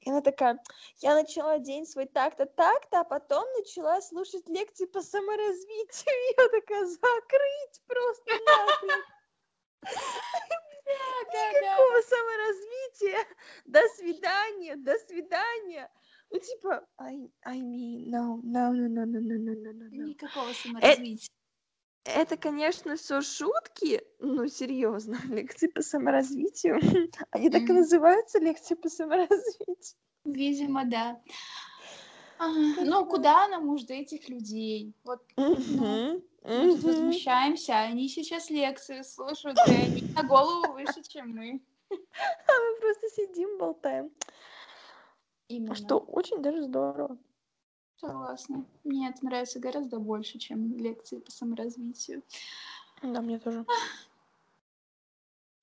И 0.00 0.10
она 0.10 0.20
такая, 0.20 0.58
я 1.00 1.14
начала 1.14 1.58
день 1.58 1.86
свой 1.86 2.06
так-то, 2.06 2.46
так-то, 2.46 3.00
а 3.00 3.04
потом 3.04 3.44
начала 3.58 4.00
слушать 4.02 4.48
лекции 4.48 4.86
по 4.86 5.00
саморазвитию. 5.00 6.14
Я 6.38 6.48
такая, 6.48 6.86
закрыть 6.86 7.82
просто 7.86 8.32
нахрен. 8.46 9.04
Никакого 11.34 12.02
саморазвития. 12.02 13.26
До 13.64 13.80
свидания, 13.96 14.76
до 14.76 14.94
свидания. 15.06 15.90
Ну, 16.30 16.38
типа, 16.38 16.86
I, 16.98 17.30
I 17.44 17.60
mean, 17.60 18.10
no, 18.10 18.40
no, 18.42 18.72
no, 18.72 18.88
no, 18.88 19.04
no, 19.04 19.20
no, 19.20 19.36
no, 19.36 19.54
no, 19.54 19.88
no. 19.90 20.04
Никакого 20.04 20.52
саморазвития. 20.52 21.28
Это, 22.04 22.36
конечно, 22.36 22.96
все 22.96 23.22
шутки, 23.22 24.02
ну, 24.18 24.46
серьезно, 24.46 25.16
лекции 25.28 25.68
по 25.68 25.80
саморазвитию. 25.80 26.78
Они 27.30 27.50
так 27.50 27.62
и 27.62 27.72
называются, 27.72 28.38
лекции 28.38 28.74
по 28.74 28.88
саморазвитию. 28.88 29.96
Видимо, 30.24 30.84
да. 30.84 31.20
А, 32.38 32.48
Ну, 32.48 33.06
куда 33.06 33.48
нам 33.48 33.68
уж 33.68 33.84
до 33.84 33.94
этих 33.94 34.28
людей? 34.28 34.92
Вот 35.04 35.22
Мгм, 35.36 36.22
мы 36.42 36.72
тут 36.72 36.84
возмущаемся, 36.84 37.72
а 37.74 37.82
они 37.84 38.08
сейчас 38.08 38.50
лекции 38.50 39.02
слушают, 39.02 39.56
и 39.68 39.72
они 39.74 40.04
на 40.14 40.22
голову 40.24 40.72
выше, 40.72 41.02
чем 41.02 41.30
мы. 41.30 41.60
Мы 41.90 42.80
просто 42.80 43.08
сидим, 43.10 43.58
болтаем. 43.58 44.10
Именно. 45.48 45.74
Что 45.74 45.98
очень 45.98 46.42
даже 46.42 46.62
здорово. 46.62 47.18
Согласна. 47.96 48.64
Мне 48.82 49.08
это 49.08 49.24
нравится 49.24 49.60
гораздо 49.60 49.98
больше, 49.98 50.38
чем 50.38 50.76
лекции 50.76 51.18
по 51.18 51.30
саморазвитию. 51.30 52.22
Да, 53.02 53.20
мне 53.20 53.38
тоже. 53.38 53.64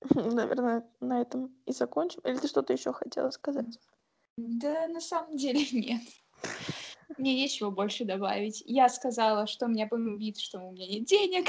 Наверное, 0.14 0.88
на 1.00 1.20
этом 1.20 1.54
и 1.66 1.72
закончим. 1.72 2.20
Или 2.24 2.36
ты 2.38 2.48
что-то 2.48 2.72
еще 2.72 2.92
хотела 2.92 3.30
сказать? 3.30 3.78
Да, 4.36 4.88
на 4.88 5.00
самом 5.00 5.36
деле 5.36 5.60
нет. 5.72 6.02
Мне 7.18 7.34
нечего 7.34 7.70
больше 7.70 8.04
добавить. 8.04 8.62
Я 8.66 8.88
сказала, 8.88 9.46
что 9.46 9.66
у 9.66 9.68
меня 9.68 9.86
был 9.86 10.16
вид, 10.16 10.38
что 10.38 10.58
у 10.60 10.72
меня 10.72 10.86
нет 10.86 11.04
денег, 11.04 11.48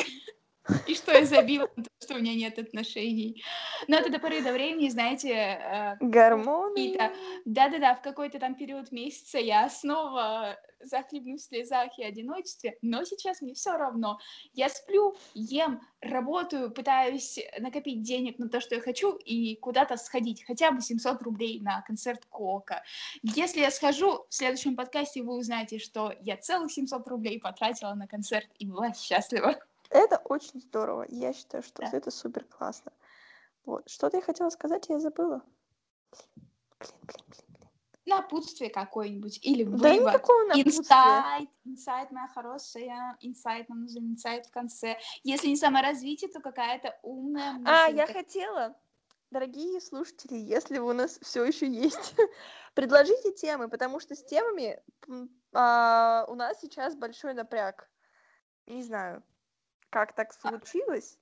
и 0.87 0.95
что 0.95 1.11
я 1.11 1.25
забила 1.25 1.69
что 2.03 2.15
у 2.15 2.19
меня 2.19 2.35
нет 2.35 2.59
отношений. 2.59 3.43
Но 3.87 3.97
это 3.97 4.11
до 4.11 4.19
поры 4.19 4.41
до 4.41 4.51
времени, 4.51 4.89
знаете, 4.89 5.31
э, 5.31 5.95
Гормоны. 6.01 6.97
Да-да-да, 7.45 7.95
в 7.95 8.01
какой-то 8.01 8.39
там 8.39 8.55
период 8.55 8.91
месяца 8.91 9.39
я 9.39 9.69
снова 9.69 10.57
захлебнусь 10.83 11.41
в 11.41 11.45
слезах 11.47 11.97
и 11.99 12.03
одиночестве, 12.03 12.77
но 12.81 13.03
сейчас 13.03 13.41
мне 13.41 13.53
все 13.53 13.77
равно. 13.77 14.19
Я 14.53 14.69
сплю, 14.69 15.15
ем, 15.33 15.81
работаю, 16.01 16.71
пытаюсь 16.71 17.39
накопить 17.59 18.01
денег 18.01 18.39
на 18.39 18.49
то, 18.49 18.59
что 18.61 18.75
я 18.75 18.81
хочу, 18.81 19.15
и 19.15 19.55
куда-то 19.57 19.97
сходить, 19.97 20.43
хотя 20.45 20.71
бы 20.71 20.81
700 20.81 21.21
рублей 21.21 21.59
на 21.61 21.81
концерт 21.81 22.25
Кока. 22.29 22.83
Если 23.21 23.61
я 23.61 23.71
схожу, 23.71 24.25
в 24.29 24.33
следующем 24.33 24.75
подкасте 24.75 25.21
вы 25.23 25.35
узнаете, 25.37 25.79
что 25.79 26.13
я 26.21 26.37
целых 26.37 26.71
700 26.71 27.07
рублей 27.07 27.39
потратила 27.39 27.93
на 27.93 28.07
концерт 28.07 28.47
и 28.59 28.65
была 28.67 28.93
счастлива. 28.93 29.59
Это 29.89 30.17
очень 30.17 30.59
здорово. 30.59 31.05
Я 31.09 31.33
считаю, 31.33 31.63
что 31.63 31.81
Да. 31.83 31.89
это 31.95 32.09
супер 32.11 32.43
классно. 32.45 32.91
Вот. 33.65 33.89
Что-то 33.89 34.17
я 34.17 34.23
хотела 34.23 34.49
сказать, 34.49 34.87
я 34.89 34.99
забыла. 34.99 35.41
Блин, 36.79 36.95
блин, 37.03 37.25
блин. 37.27 37.52
Напутствие 38.05 38.69
какое-нибудь 38.69 39.39
или 39.43 39.63
Да 39.63 39.89
вывод. 39.93 40.13
никакого 40.13 40.43
напутствия. 40.45 40.73
Инсайт, 40.81 41.49
инсайт, 41.63 42.11
моя 42.11 42.27
хорошая, 42.27 43.17
инсайт, 43.21 43.69
нам 43.69 43.81
нужен 43.83 44.11
инсайт 44.11 44.45
в 44.45 44.51
конце. 44.51 44.97
Если 45.23 45.47
не 45.47 45.55
саморазвитие, 45.55 46.29
то 46.29 46.41
какая-то 46.41 46.99
умная 47.01 47.53
мысль. 47.53 47.69
А, 47.71 47.87
я 47.87 48.05
как- 48.05 48.17
хотела, 48.17 48.75
дорогие 49.31 49.79
слушатели, 49.79 50.35
если 50.37 50.79
вы 50.79 50.89
у 50.89 50.93
нас 50.93 51.17
все 51.21 51.45
еще 51.45 51.65
есть, 51.65 52.15
предложите 52.73 53.31
темы, 53.31 53.69
потому 53.69 54.01
что 54.01 54.15
с 54.15 54.23
темами 54.25 54.81
а, 55.53 56.25
у 56.27 56.35
нас 56.35 56.59
сейчас 56.59 56.95
большой 56.95 57.33
напряг. 57.33 57.89
Не 58.65 58.83
знаю, 58.83 59.23
как 59.89 60.13
так 60.13 60.33
случилось, 60.33 61.17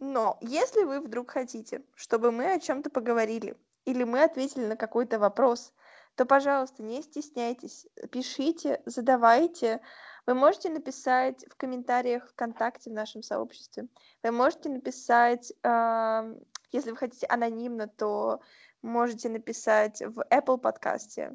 но 0.00 0.36
если 0.40 0.82
вы 0.82 1.00
вдруг 1.00 1.30
хотите, 1.30 1.84
чтобы 1.94 2.32
мы 2.32 2.52
о 2.54 2.58
чем-то 2.58 2.90
поговорили 2.90 3.56
или 3.84 4.02
мы 4.02 4.22
ответили 4.22 4.64
на 4.64 4.76
какой-то 4.76 5.18
вопрос, 5.18 5.73
то, 6.16 6.26
пожалуйста, 6.26 6.82
не 6.82 7.02
стесняйтесь, 7.02 7.86
пишите, 8.10 8.82
задавайте. 8.86 9.80
Вы 10.26 10.34
можете 10.34 10.70
написать 10.70 11.44
в 11.50 11.56
комментариях 11.56 12.28
ВКонтакте 12.30 12.90
в 12.90 12.94
нашем 12.94 13.22
сообществе. 13.22 13.88
Вы 14.22 14.30
можете 14.30 14.68
написать, 14.68 15.52
ам, 15.62 16.36
если 16.72 16.90
вы 16.90 16.96
хотите 16.96 17.26
анонимно, 17.26 17.88
то 17.88 18.40
можете 18.80 19.28
написать 19.28 20.02
в 20.02 20.24
Apple 20.30 20.58
подкасте. 20.58 21.34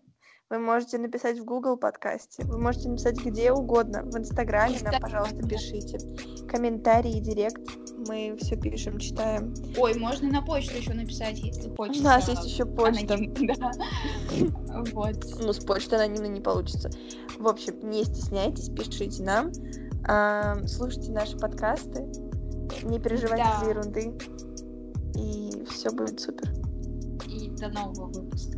Вы 0.50 0.58
можете 0.58 0.98
написать 0.98 1.38
в 1.38 1.46
Google 1.46 1.78
подкасте. 1.78 2.44
Вы 2.44 2.58
можете 2.58 2.90
написать 2.90 3.24
где 3.24 3.52
угодно. 3.52 4.02
В 4.04 4.18
Инстаграме 4.18 4.80
нам, 4.82 5.00
пожалуйста, 5.00 5.48
пишите. 5.48 6.00
Комментарии, 6.48 7.20
директ. 7.20 7.62
Мы 8.08 8.36
все 8.40 8.56
пишем, 8.56 8.98
читаем. 8.98 9.54
Ой, 9.78 9.94
можно 10.00 10.28
на 10.28 10.42
почту 10.42 10.76
еще 10.76 10.94
написать, 10.96 11.38
если 11.38 11.70
У 11.70 11.76
хочется. 11.76 12.04
нас 12.04 12.28
есть 12.28 12.46
еще 12.46 12.66
почта. 12.66 13.16
Вот. 14.94 15.24
Ну, 15.40 15.54
с 15.54 15.60
почты 15.64 15.98
анонимно 15.98 16.28
не 16.28 16.42
получится. 16.42 16.90
В 17.38 17.48
общем, 17.48 17.80
не 17.88 18.04
стесняйтесь, 18.04 18.70
пишите 18.70 19.22
нам. 19.22 19.52
Ам, 20.06 20.68
слушайте 20.68 21.12
наши 21.12 21.38
подкасты. 21.38 22.08
Не 22.84 23.00
переживайте 23.00 23.46
за 23.60 23.70
ерунды. 23.70 24.18
И 25.16 25.64
все 25.70 25.92
будет 25.92 26.20
супер. 26.20 26.50
и 27.28 27.50
до 27.52 27.70
нового 27.70 28.08
выпуска. 28.08 28.58